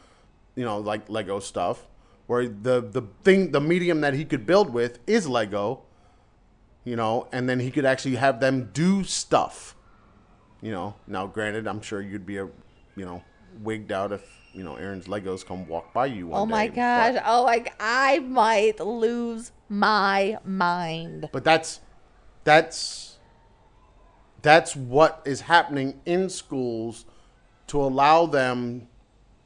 [0.56, 1.88] you know like Lego stuff.
[2.28, 5.84] Where the the thing the medium that he could build with is Lego,
[6.84, 9.76] you know, and then he could actually have them do stuff.
[10.62, 12.46] You know, now granted, I'm sure you'd be a
[12.96, 13.24] you know
[13.62, 16.76] wigged out if you know Aaron's Legos come walk by you one Oh my day,
[16.76, 17.14] gosh.
[17.16, 21.30] but- Oh like I might lose my mind.
[21.32, 21.80] But that's
[22.44, 23.18] that's
[24.42, 27.06] that's what is happening in schools
[27.68, 28.88] to allow them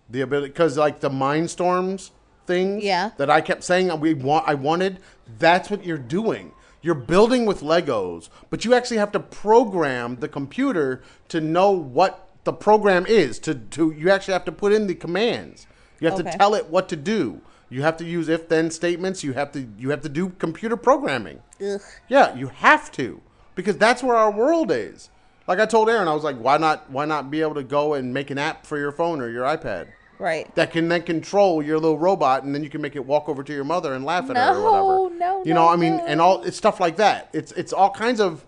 [0.09, 2.11] the ability because like the mindstorms
[2.47, 3.11] things Yeah.
[3.17, 4.99] that I kept saying we want I wanted
[5.39, 6.51] that's what you're doing.
[6.81, 12.24] You're building with Legos, but you actually have to program the computer to know what
[12.45, 13.37] the program is.
[13.39, 15.67] To, to you actually have to put in the commands.
[15.99, 16.31] You have Okay.
[16.31, 17.41] to tell it what to do.
[17.69, 19.23] You have to use if then statements.
[19.23, 21.41] You have to you have to do computer programming.
[21.61, 21.81] Ugh.
[22.07, 23.21] Yeah, you have to
[23.55, 25.09] because that's where our world is.
[25.47, 27.93] Like I told Aaron, I was like, why not why not be able to go
[27.95, 29.87] and make an app for your phone or your iPad
[30.17, 30.53] Right.
[30.55, 33.43] that can then control your little robot and then you can make it walk over
[33.43, 35.15] to your mother and laugh at her or No, whatever.
[35.19, 36.05] no, You know, no, I mean, no.
[36.05, 37.29] and all it's stuff like that.
[37.33, 38.45] It's it's all kinds of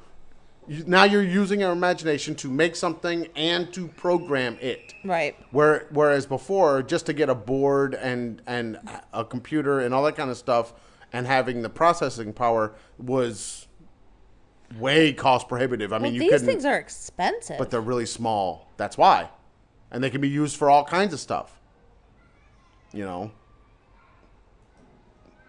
[0.68, 4.94] now you're using your imagination to make something and to program it.
[5.04, 5.36] Right.
[5.52, 8.80] Where, whereas before, just to get a board and and
[9.14, 10.74] a computer and all that kind of stuff,
[11.14, 13.68] and having the processing power was
[14.78, 15.94] way cost prohibitive.
[15.94, 16.48] I mean, you these couldn't.
[16.48, 17.58] things are expensive.
[17.58, 18.70] but they're really small.
[18.78, 19.30] That's why,
[19.92, 21.60] and they can be used for all kinds of stuff.
[22.94, 23.32] You know.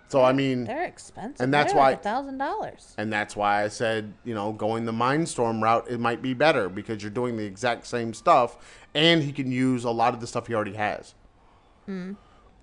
[0.09, 1.43] So I mean, They're expensive.
[1.45, 2.95] And that's They're why- like thousand dollars.
[2.97, 6.69] and that's why I said, you know, going the Mindstorm route, it might be better
[6.71, 8.57] because you're doing the exact same stuff,
[8.95, 11.15] and he can use a lot of the stuff he already has.
[11.87, 12.13] Hmm.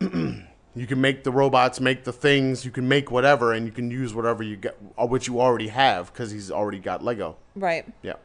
[0.78, 3.90] You can make the robots, make the things, you can make whatever, and you can
[3.90, 7.38] use whatever you get, or what you already have, because he's already got Lego.
[7.56, 7.86] Right.
[8.04, 8.16] Yeah.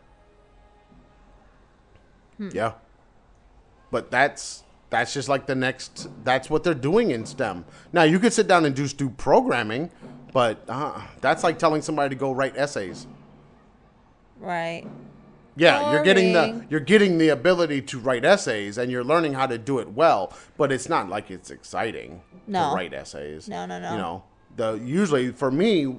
[2.38, 2.48] Hmm.
[2.52, 2.72] Yeah.
[3.92, 6.08] But that's that's just like the next.
[6.24, 7.64] That's what they're doing in STEM.
[7.92, 9.90] Now you could sit down and just do programming,
[10.32, 13.06] but uh, that's like telling somebody to go write essays.
[14.38, 14.84] Right.
[15.56, 19.46] Yeah, you're getting the you're getting the ability to write essays, and you're learning how
[19.46, 20.32] to do it well.
[20.56, 22.70] But it's not like it's exciting No.
[22.70, 23.48] to write essays.
[23.48, 23.92] No, no, no.
[23.92, 24.22] You know,
[24.56, 25.96] the usually for me,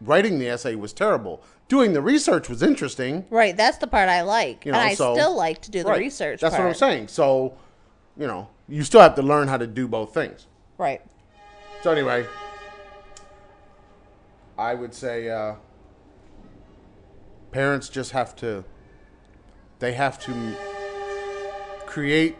[0.00, 1.42] writing the essay was terrible.
[1.68, 3.26] Doing the research was interesting.
[3.30, 3.56] Right.
[3.56, 4.64] That's the part I like.
[4.64, 5.98] You know, and I so- still like to do the Right.
[6.00, 6.40] research.
[6.40, 7.08] That's what I'm saying.
[7.08, 7.54] So,
[8.18, 10.46] you know, you still have to learn how to do both things.
[10.76, 11.00] Right.
[11.82, 12.26] So anyway,
[14.58, 15.54] I would say uh,
[17.52, 18.64] parents just have to.
[19.78, 20.56] They have to
[21.86, 22.36] create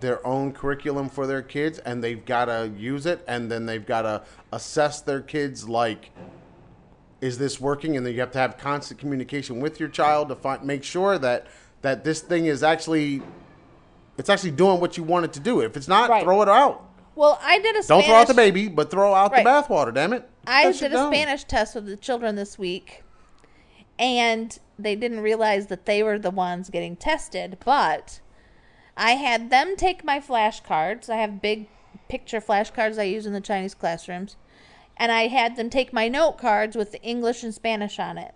[0.00, 3.86] their own curriculum for their kids, and they've got to use it, and then they've
[3.86, 4.22] got to
[4.52, 6.10] assess their kids like.
[7.20, 7.96] Is this working?
[7.96, 11.18] And then you have to have constant communication with your child to find, make sure
[11.18, 11.46] that
[11.82, 13.22] that this thing is actually,
[14.22, 15.60] it's actually doing what you want it to do.
[15.60, 16.22] If it's not, Right.
[16.22, 16.88] throw it out.
[17.16, 19.44] Well, I did a Don't Spanish, throw out the baby, but throw out Right.
[19.44, 19.92] the bathwater.
[19.92, 20.28] Damn it!
[20.46, 21.12] I it did a down.
[21.12, 23.02] Spanish test with the children this week,
[23.98, 27.58] and they didn't realize that they were the ones getting tested.
[27.64, 28.20] But
[28.96, 31.10] I had them take my flashcards.
[31.10, 31.68] I have big
[32.08, 34.36] picture flashcards I use in the Chinese classrooms,
[34.96, 38.34] and I had them take my note cards with the English and Spanish on it.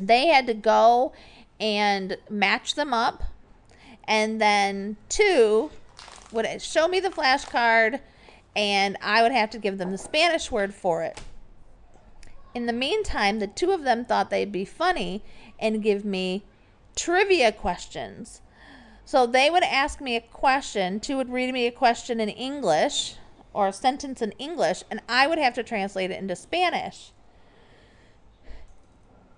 [0.00, 1.12] They had to go
[1.60, 3.22] and match them up,
[4.04, 5.70] and then two
[6.32, 8.00] would show me the flashcard,
[8.56, 11.20] and I would have to give them the Spanish word for it.
[12.54, 15.22] In the meantime, the two of them thought they'd be funny
[15.58, 16.44] and give me
[16.94, 18.42] trivia questions.
[19.04, 23.16] So they would ask me a question, two would read me a question in English
[23.52, 27.12] or a sentence in English, and I would have to translate it into Spanish.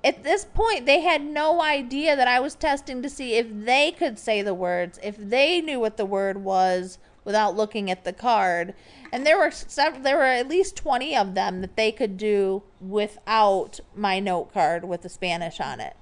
[0.05, 3.90] At this point, they had no idea that I was testing to see if they
[3.90, 8.12] could say the words, if they knew what the word was without looking at the
[8.12, 8.74] card.
[9.11, 12.62] And there were several, there were at least 20 of them that they could do
[12.82, 15.96] without my note card with the Spanish on it.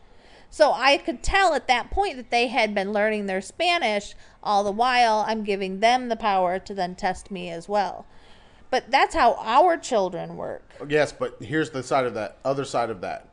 [0.51, 4.65] So I could tell at that point that they had been learning their Spanish all
[4.65, 8.05] the while I'm giving them the power to then test me as well.
[8.69, 10.65] But that's how our children work.
[10.89, 12.39] Yes, but here's the side of that.
[12.45, 13.29] Other side of that.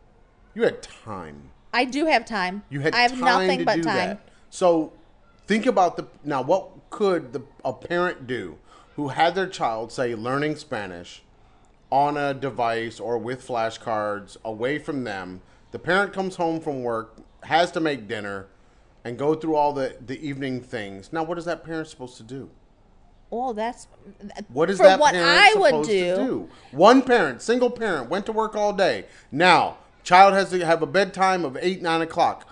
[0.54, 1.52] You had time.
[1.74, 2.64] I do have time.
[2.70, 3.84] You had I have time nothing but time.
[3.84, 4.30] that.
[4.50, 4.94] So
[5.48, 6.42] think about the now.
[6.42, 8.58] What could the a parent do
[8.96, 11.22] who had their child say learning Spanish
[11.92, 15.42] on a device or with flashcards away from them?
[15.72, 18.48] The parent comes home from work, has to make dinner,
[19.04, 21.14] and go through all the the evening things.
[21.14, 22.50] Now, what is that parent supposed to do?
[23.32, 23.88] Oh, that's
[24.48, 26.16] What is that what parent I would supposed do.
[26.16, 26.50] to do?
[26.72, 29.06] One parent, single parent, went to work all day.
[29.32, 32.48] Now, child has to have a bedtime of eight, nine o'clock.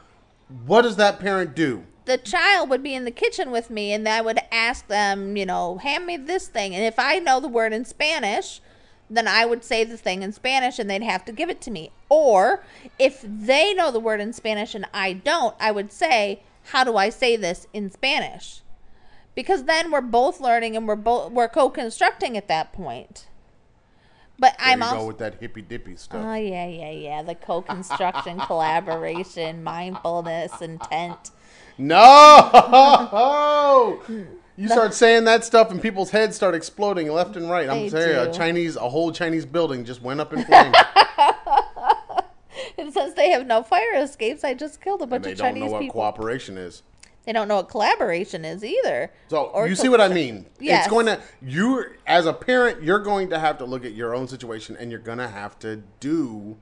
[0.66, 1.84] What does that parent do?
[2.06, 5.46] The child would be in the kitchen with me, and I would ask them, you
[5.46, 8.62] know, hand me this thing, and if I know the word in Spanish,
[9.10, 11.72] then I would say the thing in Spanish, and they'd have to give it to
[11.72, 11.92] me.
[12.10, 12.64] Or
[13.00, 16.98] if they know the word in Spanish and I don't, I would say, how do
[16.98, 18.62] I say this in Spanish?
[19.36, 23.28] Because then we're both learning and we're both we're co-constructing at that point.
[24.40, 26.24] But There I'm you also go with that hippy dippy stuff.
[26.24, 27.24] Oh yeah, yeah, yeah.
[27.24, 31.32] The co-construction, collaboration, mindfulness, intent.
[31.78, 32.50] no,
[34.58, 37.70] you start saying that stuff, and people's heads start exploding left and right.
[37.70, 38.34] I'm They saying a.
[38.34, 40.76] Chinese, a whole Chinese building just went up in flames.
[42.80, 45.50] And since they have no fire escapes, I just killed a bunch of chinese they
[45.50, 45.94] of don't know what people.
[46.00, 46.84] cooperation is.
[47.28, 49.12] They don't know what collaboration is either.
[49.28, 50.46] So Or you co- see what I mean?
[50.62, 50.86] Yes.
[50.86, 54.16] It's going to you as a parent, you're going to have to look at your
[54.16, 56.56] own situation and you're going to have to do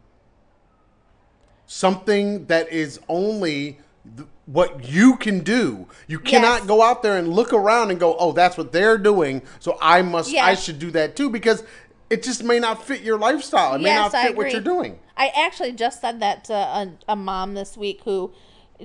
[1.67, 3.77] something that is only
[4.17, 5.87] th- what you can do.
[6.07, 6.67] You cannot Yes.
[6.67, 10.01] go out there and look around and go, "Oh, that's what they're doing, so I
[10.01, 11.63] must I should do that too" because
[12.09, 13.75] it just may not fit your lifestyle.
[13.75, 14.99] It may Yes, not I fit what you're doing.
[15.17, 18.31] I actually just said that to a, a mom this week who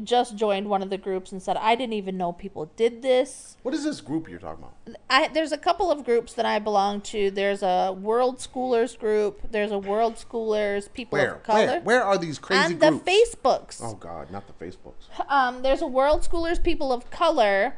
[0.04, 3.56] just joined one of the groups and said, "I didn't even know people did this."
[3.62, 5.00] What is this group you're talking about?
[5.08, 7.30] I, there's a couple of groups that I belong to.
[7.30, 9.40] There's a World Schoolers group.
[9.50, 11.34] There's a World Schoolers People Where?
[11.34, 11.66] of Color.
[11.66, 11.80] Where?
[11.80, 12.90] Where are these crazy on the?
[12.90, 13.80] Facebooks.
[13.82, 15.08] Oh god, not the Facebooks.
[15.28, 17.76] Um, there's a World Schoolers People of Color,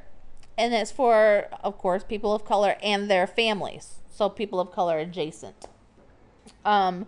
[0.58, 4.00] and it's for, of course, people of color and their families.
[4.10, 5.66] So people of color adjacent.
[6.64, 7.06] Um,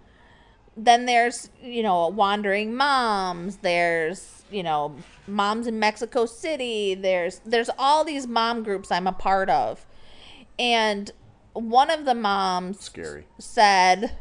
[0.77, 3.59] then there's you know wandering moms.
[3.59, 4.95] There's you know
[5.27, 6.95] moms in Mexico City.
[6.95, 9.87] There's there's all these mom groups I'm a part of,
[10.59, 11.11] And
[11.53, 13.27] one of the moms Scary.
[13.39, 14.17] said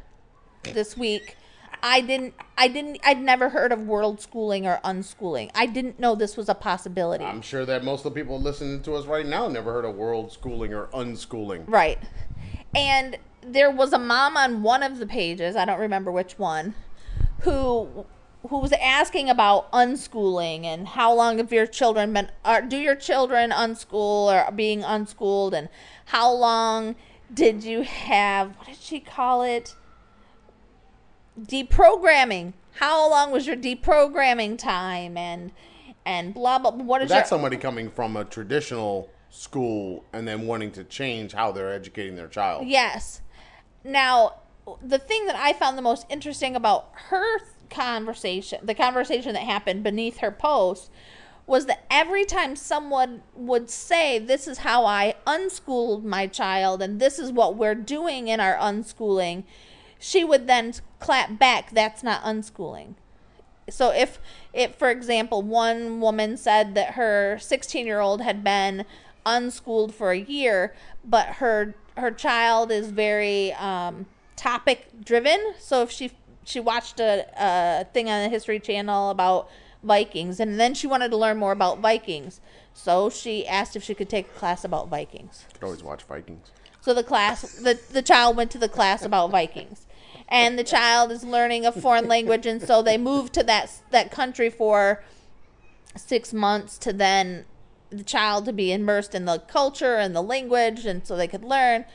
[0.64, 1.36] this week,
[1.82, 5.50] I didn't I didn't I'd never heard of world schooling or unschooling.
[5.56, 7.26] I didn't know this was a possibility.
[7.26, 9.96] I'm sure that most of the people listening to us right now never heard of
[9.96, 11.64] world schooling or unschooling.
[11.68, 11.98] Right.
[12.76, 16.74] And there was a mom on one of the pages, I don't remember which one,
[17.42, 18.06] who
[18.50, 22.96] who was asking about unschooling and how long have your children been are do your
[22.96, 25.70] children unschool or being unschooled and
[26.08, 26.96] how long
[27.34, 29.76] did you have what did she call it?
[31.40, 32.54] Deprogramming.
[32.74, 35.52] How long was your deprogramming time and
[36.06, 40.46] and blah blah what is That's your somebody coming from a traditional school and then
[40.46, 42.68] wanting to change how they're educating their child.
[42.68, 43.22] Yes.
[43.84, 44.36] Now,
[44.82, 49.84] the thing that I found the most interesting about her conversation, the conversation that happened
[49.84, 50.90] beneath her post,
[51.46, 57.00] was that every time someone would say, This is how I unschooled my child, and
[57.00, 59.44] this is what we're doing in our unschooling,
[60.00, 62.96] she would then clap back, That's not unschooling.
[63.70, 64.20] So if
[64.52, 68.86] if for example one woman said that her 16 year old had been
[69.26, 74.06] unschooled for a year but her her child is very um,
[74.36, 75.54] topic driven.
[75.60, 76.12] So if she
[76.44, 79.50] she watched a, a thing on the history channel about
[79.82, 82.42] vikings and then she wanted to learn more about vikings.
[82.74, 85.46] So she asked if she could take a class about vikings.
[85.54, 86.52] Could always watch Vikings.
[86.82, 89.86] so the class, the, the child went to the class about Vikings,
[90.28, 94.10] and the child is learning a foreign language, and so they moved to that that
[94.10, 95.04] country for
[95.96, 97.46] six months to then
[97.98, 101.44] the child to be immersed in the culture and the language, and so they could
[101.44, 101.86] learn.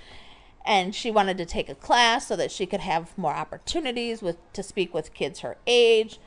[0.64, 4.36] And she wanted to take a class so that she could have more opportunities with
[4.52, 6.18] to speak with kids her age.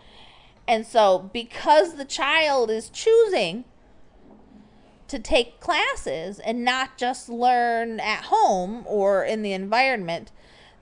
[0.68, 3.66] And so, because the child is choosing
[5.08, 10.32] to take classes and not just learn at home or in the environment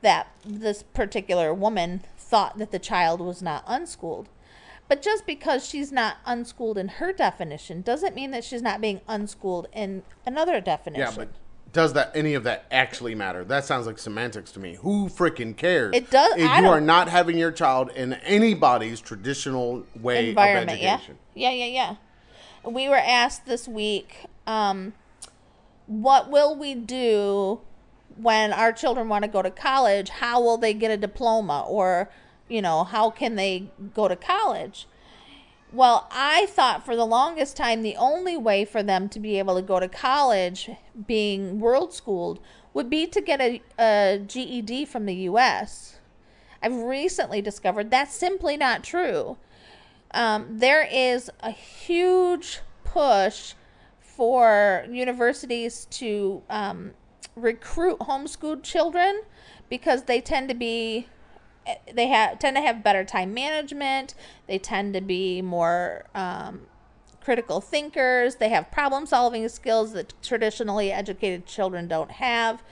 [0.02, 4.30] that this particular woman thought that the child was not unschooled.
[4.90, 9.00] But just because she's not unschooled in her definition doesn't mean that she's not being
[9.08, 11.08] unschooled in another definition.
[11.08, 11.30] Yeah, but
[11.72, 13.46] does that any of that actually matter?
[13.46, 14.78] That sounds like semantics to me.
[14.82, 15.96] Who freaking cares?
[15.96, 20.72] It does- If I you are not having your child in anybody's traditional way environment,
[20.72, 21.00] of yeah.
[21.36, 21.96] Yeah, yeah, yeah.
[22.70, 24.94] We were asked this week, um,
[25.86, 27.62] what will we do
[28.18, 30.10] when our children want to go to college?
[30.10, 31.64] How will they get a diploma?
[31.68, 32.10] Or,
[32.50, 34.88] you know, how can they go to college?
[35.72, 39.56] Well, I thought for the longest time the only way for them to be able
[39.56, 40.70] to go to college,
[41.08, 42.40] being world schooled,
[42.74, 45.98] would be to get a, a GED from the US.
[46.62, 49.38] I've recently discovered that's simply not true.
[50.12, 53.54] Um, there is a huge push
[54.00, 56.92] for universities to um,
[57.36, 59.22] recruit homeschooled children
[59.70, 61.08] because they tend to be
[61.94, 64.14] they have tend to have better time management.
[64.48, 66.62] They tend to be more um,
[67.22, 68.36] critical thinkers.
[68.36, 72.64] They have problem solving skills that traditionally educated children don't have.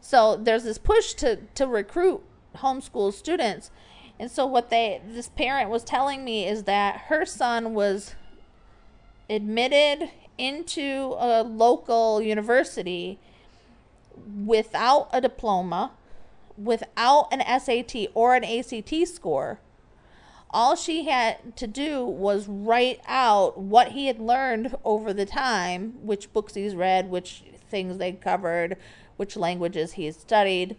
[0.00, 2.22] So there's this push to to recruit
[2.56, 3.70] homeschool students.
[4.18, 8.14] And so what they this parent was telling me is that her son was
[9.28, 13.18] admitted into a local university
[14.44, 15.92] without a diploma,
[16.56, 19.60] without an SAT or an ACT score.
[20.50, 25.94] All she had to do was write out what he had learned over the time,
[26.02, 28.76] which books he's read, which things they covered,
[29.16, 30.76] which languages he had studied,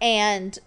[0.00, 0.58] and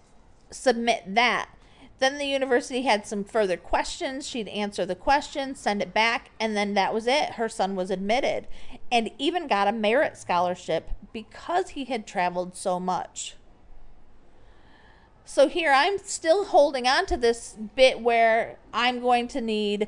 [0.50, 1.50] submit that.
[1.98, 4.26] Then the university had some further questions.
[4.26, 7.30] She'd answer the questions, send it back, and then that was it.
[7.30, 8.46] Her son was admitted
[8.90, 13.36] and even got a merit scholarship because he had traveled so much.
[15.28, 19.86] So here I'm still holding on to this bit where I'm going to need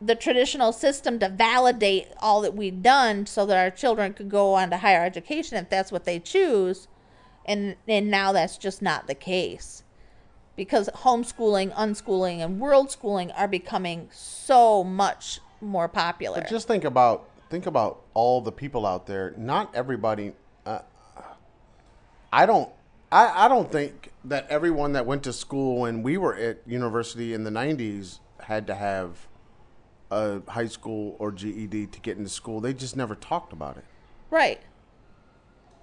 [0.00, 4.54] the traditional system to validate all that we've done so that our children could go
[4.54, 6.88] on to higher education if that's what they choose.
[7.46, 9.84] And and now that's just not the case.
[10.56, 16.40] Because homeschooling, unschooling, and world schooling are becoming so much more popular.
[16.40, 19.34] But just think about think about all the people out there.
[19.36, 20.32] Not everybody.
[20.66, 20.80] Uh,
[22.32, 22.70] I don't.
[23.12, 27.34] I, I don't think that everyone that went to school when we were at university
[27.34, 29.26] in the '90s had to have
[30.10, 32.60] a high school or GED to get into school.
[32.60, 33.84] They just never talked about it.
[34.30, 34.60] right.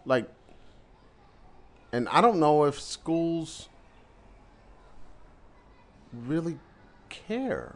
[0.05, 0.29] Like,
[1.91, 3.67] and I don't know if schools
[6.13, 6.59] really
[7.09, 7.75] care.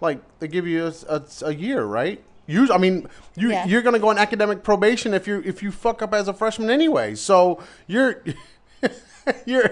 [0.00, 2.22] Like they give you a, a, a year, right?
[2.48, 3.66] I mean, you Yeah.
[3.66, 6.70] you're gonna go on academic probation if you if you fuck up as a freshman
[6.70, 7.14] anyway.
[7.14, 8.22] So you're
[9.46, 9.70] you're.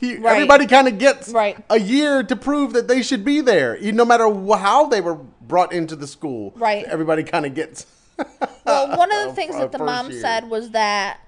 [0.00, 0.32] You, Right.
[0.34, 1.56] Everybody kind of gets Right.
[1.70, 4.24] a year to prove that they should be there, no matter
[4.56, 6.52] how they were brought into the school.
[6.56, 6.84] Right.
[6.84, 7.86] Everybody kind of gets.
[8.64, 10.20] Well, one of the uh, things for that the mom year.
[10.20, 11.18] said was that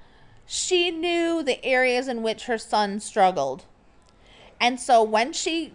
[0.47, 3.65] she knew the areas in which her son struggled.
[4.61, 5.75] And so when she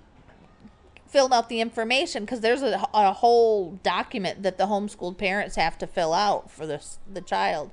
[1.10, 5.78] filled out the information, because there's a, a whole document that the homeschooled parents have
[5.80, 6.82] to fill out for the,
[7.12, 7.72] the child,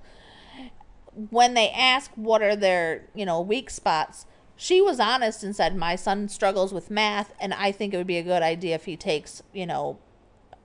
[1.30, 4.26] when they ask what are their, you know, weak spots,
[4.56, 8.06] she was honest and said, My son struggles with math, and I think it would
[8.06, 9.98] be a good idea if he takes, you know,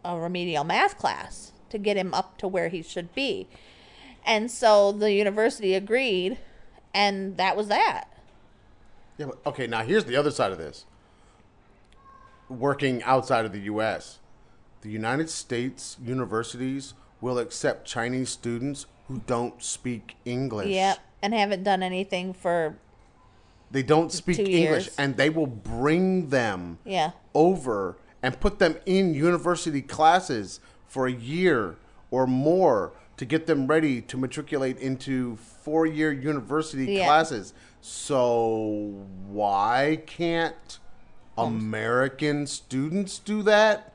[0.04, 3.48] a remedial math class to get him up to where he should be.
[4.26, 6.38] And so the university agreed,
[6.94, 8.08] and that was that.
[9.18, 10.86] Yeah, but, okay, now here's the other side of this.
[12.52, 14.20] Working outside of the U.S.,
[14.82, 20.68] the United States universities will accept Chinese students who don't speak English.
[20.68, 21.00] Yep.
[21.22, 22.76] And haven't done anything for,
[23.70, 24.96] They don't speak English, years.
[24.98, 27.12] and they will bring them yeah.
[27.34, 31.78] over and put them in university classes for a year
[32.10, 37.06] or more to get them ready to matriculate into four year university Yeah.
[37.06, 37.54] classes.
[37.82, 40.80] So, why can't
[41.38, 43.94] American students do that?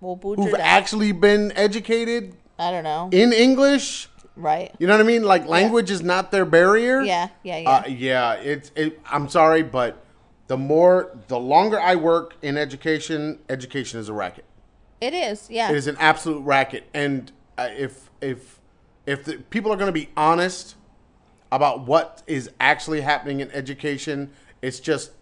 [0.00, 0.60] Well, Who've died.
[0.60, 3.08] actually been educated I don't know.
[3.12, 4.08] in English?
[4.36, 4.74] right.
[4.78, 5.22] You know what I mean?
[5.22, 7.00] Like, language is not their barrier.
[7.02, 7.28] Yeah.
[7.42, 7.58] Yeah.
[7.58, 7.70] Yeah.
[7.70, 8.70] Uh, yeah, it's.
[8.76, 10.04] It, I'm sorry, but
[10.48, 14.44] the more, the longer I work in education, education is a racket.
[15.00, 15.48] it is.
[15.50, 15.70] Yeah.
[15.70, 18.60] It is an absolute racket, and uh, if if
[19.06, 20.74] if the people are going to be honest
[21.52, 25.12] about what is actually happening in education, it's just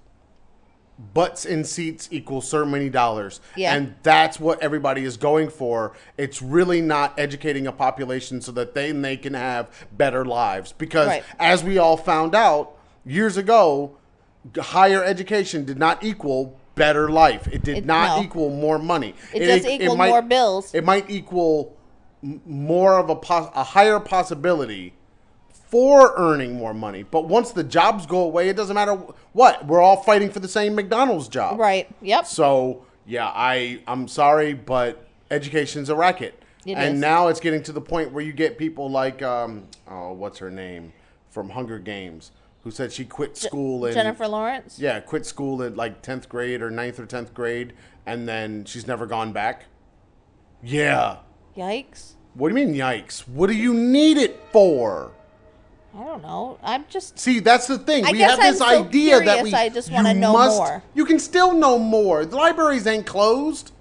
[1.15, 3.41] butts in seats equals so many dollars.
[3.57, 3.75] Yeah.
[3.75, 5.93] And that's what everybody is going for.
[6.17, 10.73] It's really not educating a population so that they, they can have better lives.
[10.73, 11.25] Because Right.
[11.39, 12.73] as we all found out
[13.05, 13.97] years ago,
[14.59, 17.47] higher education did not equal better life.
[17.49, 18.25] It did It- not no.
[18.25, 19.15] equal more money.
[19.35, 20.75] It does equal more bills.
[20.75, 21.77] It might equal
[22.47, 24.95] more of a pos- a higher possibility
[25.73, 27.03] for earning more money.
[27.03, 28.93] But once the jobs go away, it doesn't matter
[29.33, 29.67] what.
[29.67, 31.59] We're all fighting for the same McDonald's job.
[31.59, 31.89] right.
[32.03, 32.27] Yep.
[32.27, 36.41] So yeah, I I'm sorry, but education's a racket.
[36.67, 37.01] It and is.
[37.01, 40.51] now it's getting to the point where you get people like um oh what's her
[40.51, 40.93] name
[41.31, 42.33] from Hunger Games
[42.65, 44.79] who said she quit school in Jennifer Lawrence.
[44.79, 47.73] yeah quit school in like tenth grade or 9th or tenth grade
[48.07, 49.65] and then she's never gone back.
[50.63, 51.17] Yeah.
[51.57, 52.13] Yikes.
[52.35, 53.21] What do you mean yikes?
[53.27, 55.13] What do you need it for?
[55.95, 56.59] I don't know.
[56.63, 57.19] I'm just.
[57.19, 58.07] See, that's the thing.
[58.07, 59.53] I we have this I'm so idea that we.
[59.53, 60.83] I just you wanna know must- more.
[60.95, 62.25] You can still know more.
[62.25, 63.73] The libraries ain't closed.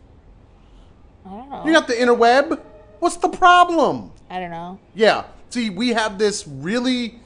[1.26, 1.66] I don't know.
[1.66, 2.60] You got the interweb.
[3.00, 4.12] What's the problem?
[4.30, 4.80] I don't know.
[4.94, 5.26] Yeah.
[5.50, 7.20] See, we have this really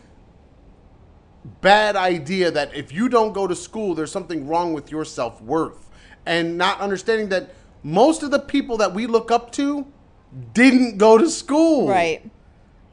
[1.61, 5.41] bad idea that if you don't go to school, there's something wrong with your self
[5.41, 5.89] worth.
[6.25, 9.85] And not understanding that most of the people that we look up to
[10.53, 11.87] didn't go to school.
[11.87, 12.29] Right.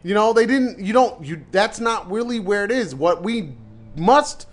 [0.05, 2.95] You know, they didn't you don't you that's not really where it is.
[2.95, 3.53] What we
[3.97, 4.47] must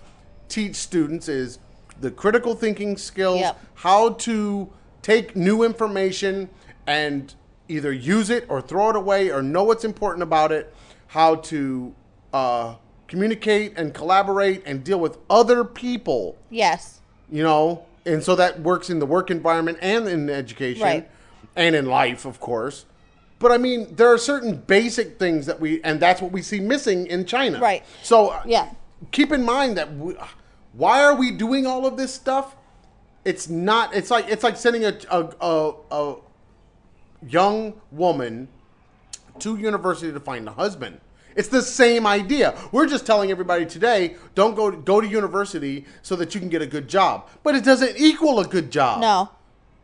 [0.48, 1.60] teach students is
[2.00, 3.60] the critical thinking skills, Yep.
[3.76, 4.70] how to
[5.02, 6.50] take new information
[6.88, 7.34] and
[7.68, 10.74] either use it or throw it away or know what's important about it,
[11.08, 11.94] how to
[12.34, 12.76] uh,
[13.08, 17.00] communicate and collaborate and deal with other people Yes.
[17.32, 21.10] you know and so that works in the work environment and in education Right.
[21.56, 22.86] and in life of course
[23.40, 26.60] but i mean there are certain basic things that we and that's what we see
[26.60, 27.84] missing in china Right.
[28.04, 28.70] so uh, Yeah.
[29.12, 30.16] keep in mind that we,
[30.74, 32.56] why are we doing all of this stuff
[33.26, 36.16] it's not it's like it's like sending a a, a, a
[37.28, 38.48] young woman
[39.40, 41.00] to university to find a husband.
[41.36, 42.58] It's the same idea.
[42.72, 46.62] We're just telling everybody today, don't go go to university so that you can get
[46.62, 47.30] a good job.
[47.44, 49.02] But it doesn't equal a good job.
[49.02, 49.30] No.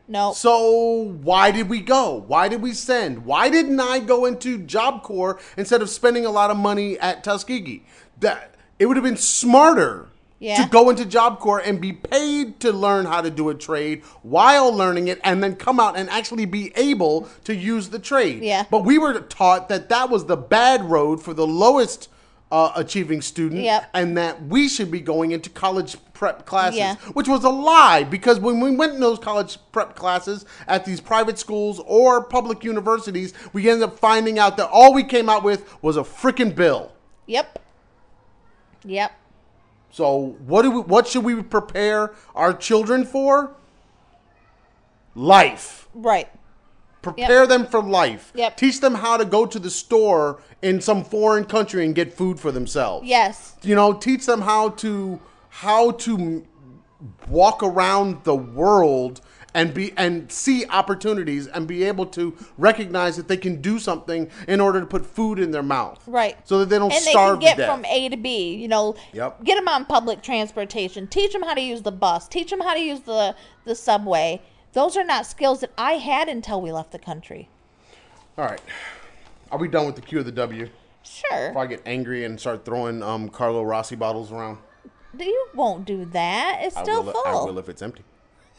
[0.07, 0.33] No.
[0.33, 2.23] So why did we go?
[2.27, 3.25] Why did we send?
[3.25, 7.23] Why didn't I go into Job Corps instead of spending a lot of money at
[7.23, 7.83] Tuskegee?
[8.19, 10.07] That it would have been smarter
[10.39, 10.61] Yeah.
[10.63, 14.03] to go into Job Corps and be paid to learn how to do a trade
[14.21, 18.43] while learning it, and then come out and actually be able to use the trade.
[18.43, 18.65] Yeah.
[18.69, 22.09] But we were taught that that was the bad road for the lowest.
[22.51, 23.89] Uh, achieving student, Yep.
[23.95, 26.95] and that we should be going into college prep classes, Yeah.
[27.13, 30.99] which was a lie because when we went in those college prep classes at these
[30.99, 35.43] private schools or public universities, we ended up finding out that all we came out
[35.43, 36.91] with was a freaking bill.
[37.27, 37.59] Yep.
[38.85, 39.11] Yep.
[39.91, 43.55] So what do we, what should we prepare our children for?
[45.13, 45.87] Life.
[45.93, 46.27] Right.
[47.01, 48.31] Prepare them for life.
[48.33, 48.57] Yep.
[48.57, 52.39] Teach them how to go to the store in some foreign country and get food
[52.39, 53.07] for themselves.
[53.07, 53.55] Yes.
[53.61, 55.19] You know, teach them how to
[55.59, 56.45] how to
[57.29, 59.21] walk around the world
[59.53, 64.29] and be and see opportunities and be able to recognize that they can do something
[64.49, 66.03] in order to put food in their mouth.
[66.07, 66.37] Right.
[66.45, 68.53] So that they don't and starve they can get from A to B.
[68.55, 69.45] You know, Yep.
[69.45, 71.07] get them on public transportation.
[71.07, 72.27] Teach them how to use the bus.
[72.27, 73.33] Teach them how to use the
[73.63, 74.41] the subway.
[74.73, 77.47] Those are not skills that I had until we left the country.
[78.37, 78.61] All right.
[79.51, 80.67] Are we done with the Q of the W?
[81.03, 84.57] Sure, Before I get angry and start throwing um, Carlo Rossi bottles around.
[85.19, 86.59] You won't do that.
[86.61, 87.27] It's still I will, full.
[87.27, 88.03] I will if it's empty.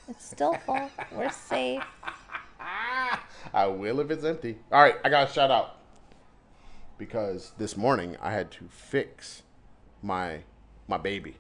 [0.09, 0.91] It's still full.
[1.13, 1.83] We're safe.
[3.55, 4.59] I will if it's empty.
[4.73, 5.77] All right, I got a shout out
[6.99, 9.43] because this morning I had to fix
[10.03, 10.41] my
[10.89, 11.37] my baby.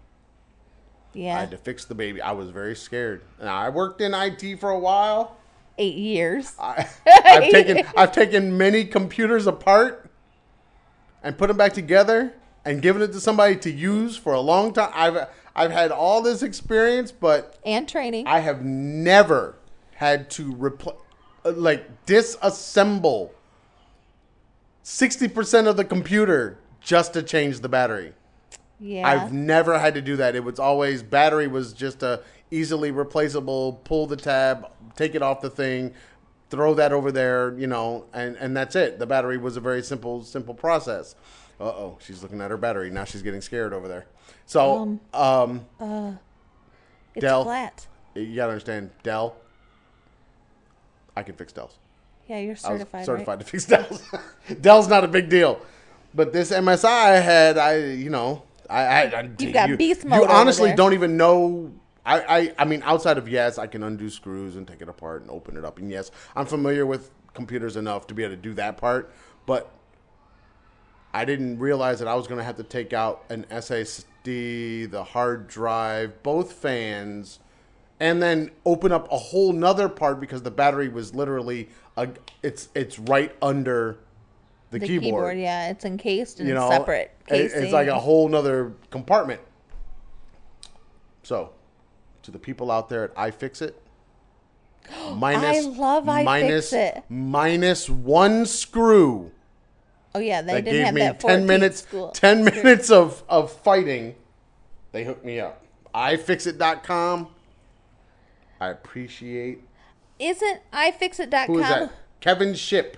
[1.14, 1.36] Yeah.
[1.36, 2.20] I had to fix the baby.
[2.20, 3.22] I was very scared.
[3.40, 5.36] Now I worked in IT for a while.
[5.78, 6.55] eight years.
[6.60, 10.10] I, I've taken I've taken many computers apart
[11.22, 12.34] and put them back together
[12.66, 14.90] and given it to somebody to use for a long time.
[14.93, 18.26] I've I've had all this experience, but and training.
[18.26, 19.56] I have never
[19.94, 20.98] had to repl-
[21.47, 23.30] uh, like disassemble
[24.84, 28.12] 60% of the computer just to change the battery.
[28.78, 30.36] yeah, I've never had to do that.
[30.36, 35.40] It was always battery was just a easily replaceable, pull the tab, take it off
[35.40, 35.94] the thing,
[36.51, 38.98] throw that over there, you know, and and that's it.
[38.98, 41.14] The battery was a very simple simple process.
[41.59, 42.91] Uh-oh, she's looking at her battery.
[42.91, 44.07] Now she's getting scared over there.
[44.45, 45.66] So, um,
[47.15, 47.45] it's Dell.
[47.45, 47.87] flat.
[48.15, 49.37] you got to understand Dell
[51.16, 51.78] I can fix Dells.
[52.28, 53.07] Yeah, you're certified.
[53.07, 54.03] certified to fix Dells.
[54.61, 55.61] Dell's not a big deal,
[56.15, 60.05] but this MSI I had, I you know, I, I, I You've got you, beast
[60.05, 61.73] You mode over honestly don't even know.
[62.05, 65.23] I, I, I mean, outside of yes, I can undo screws and take it apart
[65.23, 68.41] and open it up, and yes, I'm familiar with computers enough to be able to
[68.41, 69.12] do that part,
[69.47, 69.73] but
[71.16, 75.02] I didn't realize that I was going to have to take out an SSD, the
[75.02, 77.38] hard drive, both fans,
[77.98, 82.10] and then open up a whole nother part because the battery was literally a,
[82.43, 83.97] it's it's right under
[84.70, 85.05] the, The keyboard.
[85.05, 85.38] keyboard.
[85.38, 87.62] yeah, it's encased in You know, separate casing.
[87.62, 89.40] it's like a whole nother compartment.
[91.22, 91.52] So,
[92.24, 93.72] to the people out there at iFixit,
[95.14, 97.05] minus love iFixit.
[97.09, 99.32] minus one screw
[100.16, 102.09] Oh yeah, they that didn't gave have me that 10 minutes school.
[102.10, 104.14] 10 minutes of, of fighting
[104.93, 105.62] they hooked me up
[105.94, 107.28] ifixit.com
[108.60, 109.60] i appreciate
[110.18, 111.47] Isn't iFixit.com?
[111.48, 112.97] who is that kevin ship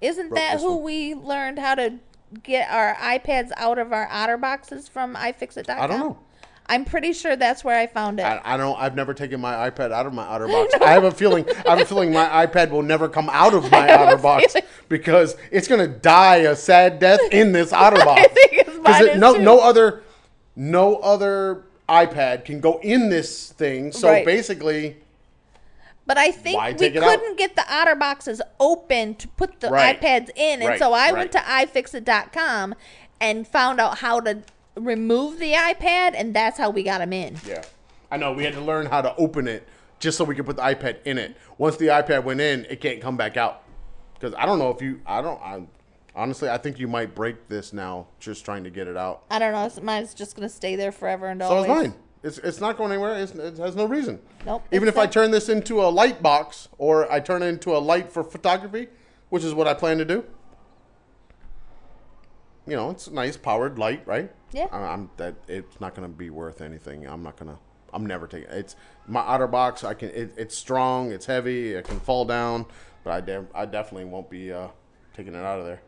[0.00, 0.84] Isn't that who one.
[0.84, 1.94] we learned how to
[2.42, 5.80] get our iPads out of our OtterBoxes from iFixit.com?
[5.80, 6.18] i don't know
[6.68, 8.24] I'm pretty sure that's where I found it.
[8.24, 8.76] I, I don't.
[8.78, 10.82] I've never taken my iPad out of my outer OtterBox.
[10.82, 11.46] I have a feeling.
[11.66, 14.50] I have a feeling my iPad will never come out of my have a OtterBox
[14.52, 18.16] feeling- because it's gonna die a sad death in this OtterBox.
[18.34, 19.42] think it's 'Cause mine it- is no, too.
[19.42, 20.02] no other,
[20.56, 23.92] no other iPad can go in this thing.
[23.92, 24.24] So Right.
[24.24, 24.96] basically,
[26.04, 27.10] but I think Why we it out?
[27.18, 30.00] couldn't get the OtterBoxes open to put the Right.
[30.00, 30.60] iPads in.
[30.62, 31.14] And Right, so I right.
[31.14, 32.74] went to iFixit.com
[33.20, 34.38] and found out how to
[34.76, 37.36] remove the iPad, and that's how we got them in.
[37.46, 37.62] yeah,
[38.10, 39.66] I know we had to learn how to open it
[39.98, 41.36] just so we could put the iPad in it.
[41.58, 43.62] Once the iPad went in, it can't come back out
[44.14, 45.00] because I don't know if you.
[45.06, 45.40] I don't.
[45.40, 45.62] I
[46.14, 49.22] honestly, I think you might break this now just trying to get it out.
[49.30, 49.66] I don't know.
[49.66, 51.64] it's- Mine's just going to stay there forever and So always.
[51.64, 51.94] is mine.
[52.22, 53.16] It's, it's not going anywhere.
[53.18, 54.18] It's, it has no reason.
[54.44, 57.76] Nope, Even if I turn this into a light box or I turn it into
[57.76, 58.88] a light for photography,
[59.28, 60.24] which is what I plan to do.
[62.66, 64.32] You know, it's a nice powered light, right?
[64.52, 64.66] Yeah.
[64.70, 65.34] I, I'm that.
[65.48, 67.06] It's not going to be worth anything.
[67.06, 67.58] I'm not going to.
[67.92, 68.50] I'm never taking.
[68.50, 69.84] It's my OtterBox.
[69.84, 70.10] I can.
[70.10, 71.12] It, it's strong.
[71.12, 71.74] It's heavy.
[71.74, 72.66] It can fall down,
[73.04, 74.68] but I, de- I definitely won't be uh,
[75.14, 75.80] taking it out of there.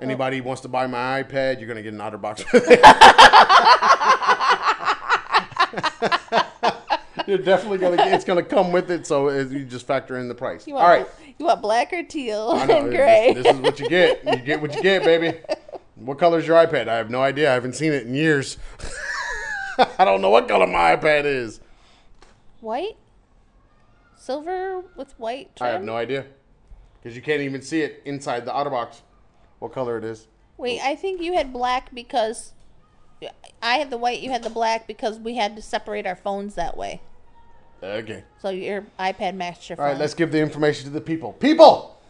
[0.00, 2.42] Anybody wants to buy my iPad, you're gonna get an OtterBox.
[7.26, 7.96] You're definitely gonna.
[7.96, 10.66] Get, it's gonna come with it, so it, you just factor in the price.
[10.66, 11.06] You want, right,
[11.38, 13.32] You want black or teal I know, and gray?
[13.34, 14.24] This, this is what you get.
[14.24, 15.38] You get what you get, baby.
[16.04, 16.88] What color is your iPad?
[16.88, 17.50] I have no idea.
[17.50, 18.58] I haven't seen it in years.
[19.98, 21.60] I don't know what color my iPad is.
[22.60, 22.96] White?
[24.16, 25.68] Silver with white trim?
[25.68, 26.26] I have no idea
[27.02, 29.00] because you can't even see it inside the OtterBox.
[29.58, 30.28] What color it is?
[30.58, 32.52] Wait, I think you had black because
[33.60, 36.54] I had the white, you had the black because we had to separate our phones
[36.54, 37.00] that way.
[37.82, 38.22] Okay.
[38.40, 39.86] So your iPad matched your phone.
[39.86, 41.32] right, let's give the information to the people.
[41.32, 42.00] People,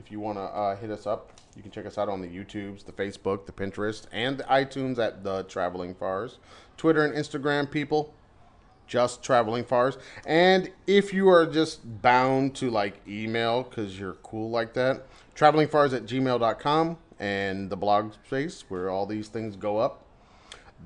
[0.00, 2.28] if you want to uh, hit us up, you can check us out on the
[2.28, 6.38] YouTubes, the Facebook, the Pinterest, and the iTunes at the Traveling Fars.
[6.76, 8.12] Twitter and Instagram, people.
[8.86, 9.96] just traveling fars.
[10.26, 15.06] And if you are just bound to like email because you're cool like that,
[15.36, 20.02] travelingfars at gmail.com and the blog space where all these things go up.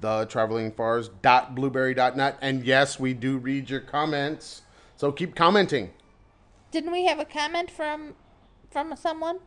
[0.01, 2.39] The travelingfars.blueberry.net.
[2.43, 4.62] And yes, we do read your comments.
[4.97, 5.93] So keep commenting.
[6.70, 8.15] Didn't we have a comment from
[8.70, 9.39] from someone?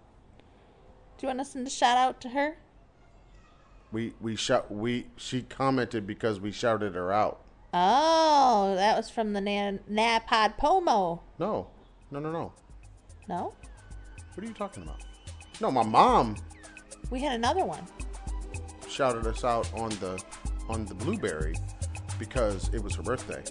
[1.17, 2.57] Do you want us to shout out to her?
[3.91, 7.41] We we shout we she commented because we shouted her out.
[7.73, 11.21] Oh, that was from the Na- Napod Pomo.
[11.39, 11.67] No,
[12.11, 12.53] no, no, no.
[13.29, 13.53] No,
[14.33, 15.03] What are you talking about?
[15.59, 16.35] No, my mom
[17.09, 17.85] we had another one.
[18.87, 20.21] shouted us out on the
[20.69, 21.55] on the blueberry
[22.19, 23.43] because it was her birthday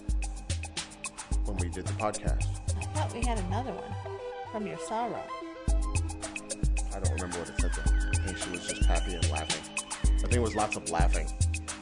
[1.45, 2.45] when we did the podcast.
[2.77, 3.93] I thought we had another one
[4.51, 5.21] from your sorrow.
[6.97, 7.91] I don't remember what it said though.
[7.91, 9.61] I think she was just happy and laughing.
[10.03, 11.27] I think it was lots of laughing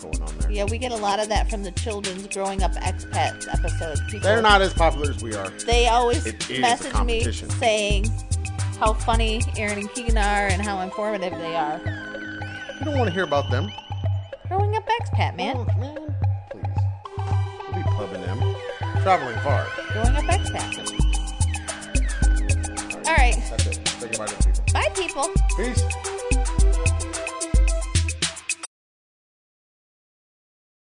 [0.02, 0.52] going on there.
[0.52, 4.02] Yeah, we get a lot of that from the children's growing up expats episodes.
[4.08, 5.50] People, They're not as popular as we are.
[5.66, 7.50] They always It is a message me competition.
[7.52, 8.12] saying
[8.78, 11.80] how funny Aaron and Keegan are and how informative they are.
[12.80, 13.70] You don't want to hear about them.
[14.50, 15.56] Growing up expat, man.
[15.58, 16.16] Oh, man.
[16.52, 16.66] Please.
[17.74, 18.56] We'll be pubbing them.
[19.02, 19.66] Traveling far.
[19.94, 21.05] Growing up expat.
[23.08, 23.36] All right.
[23.50, 23.88] That's it.
[23.88, 24.64] Say goodbye to the people.
[24.74, 25.30] Bye, people.
[25.58, 26.45] Peace.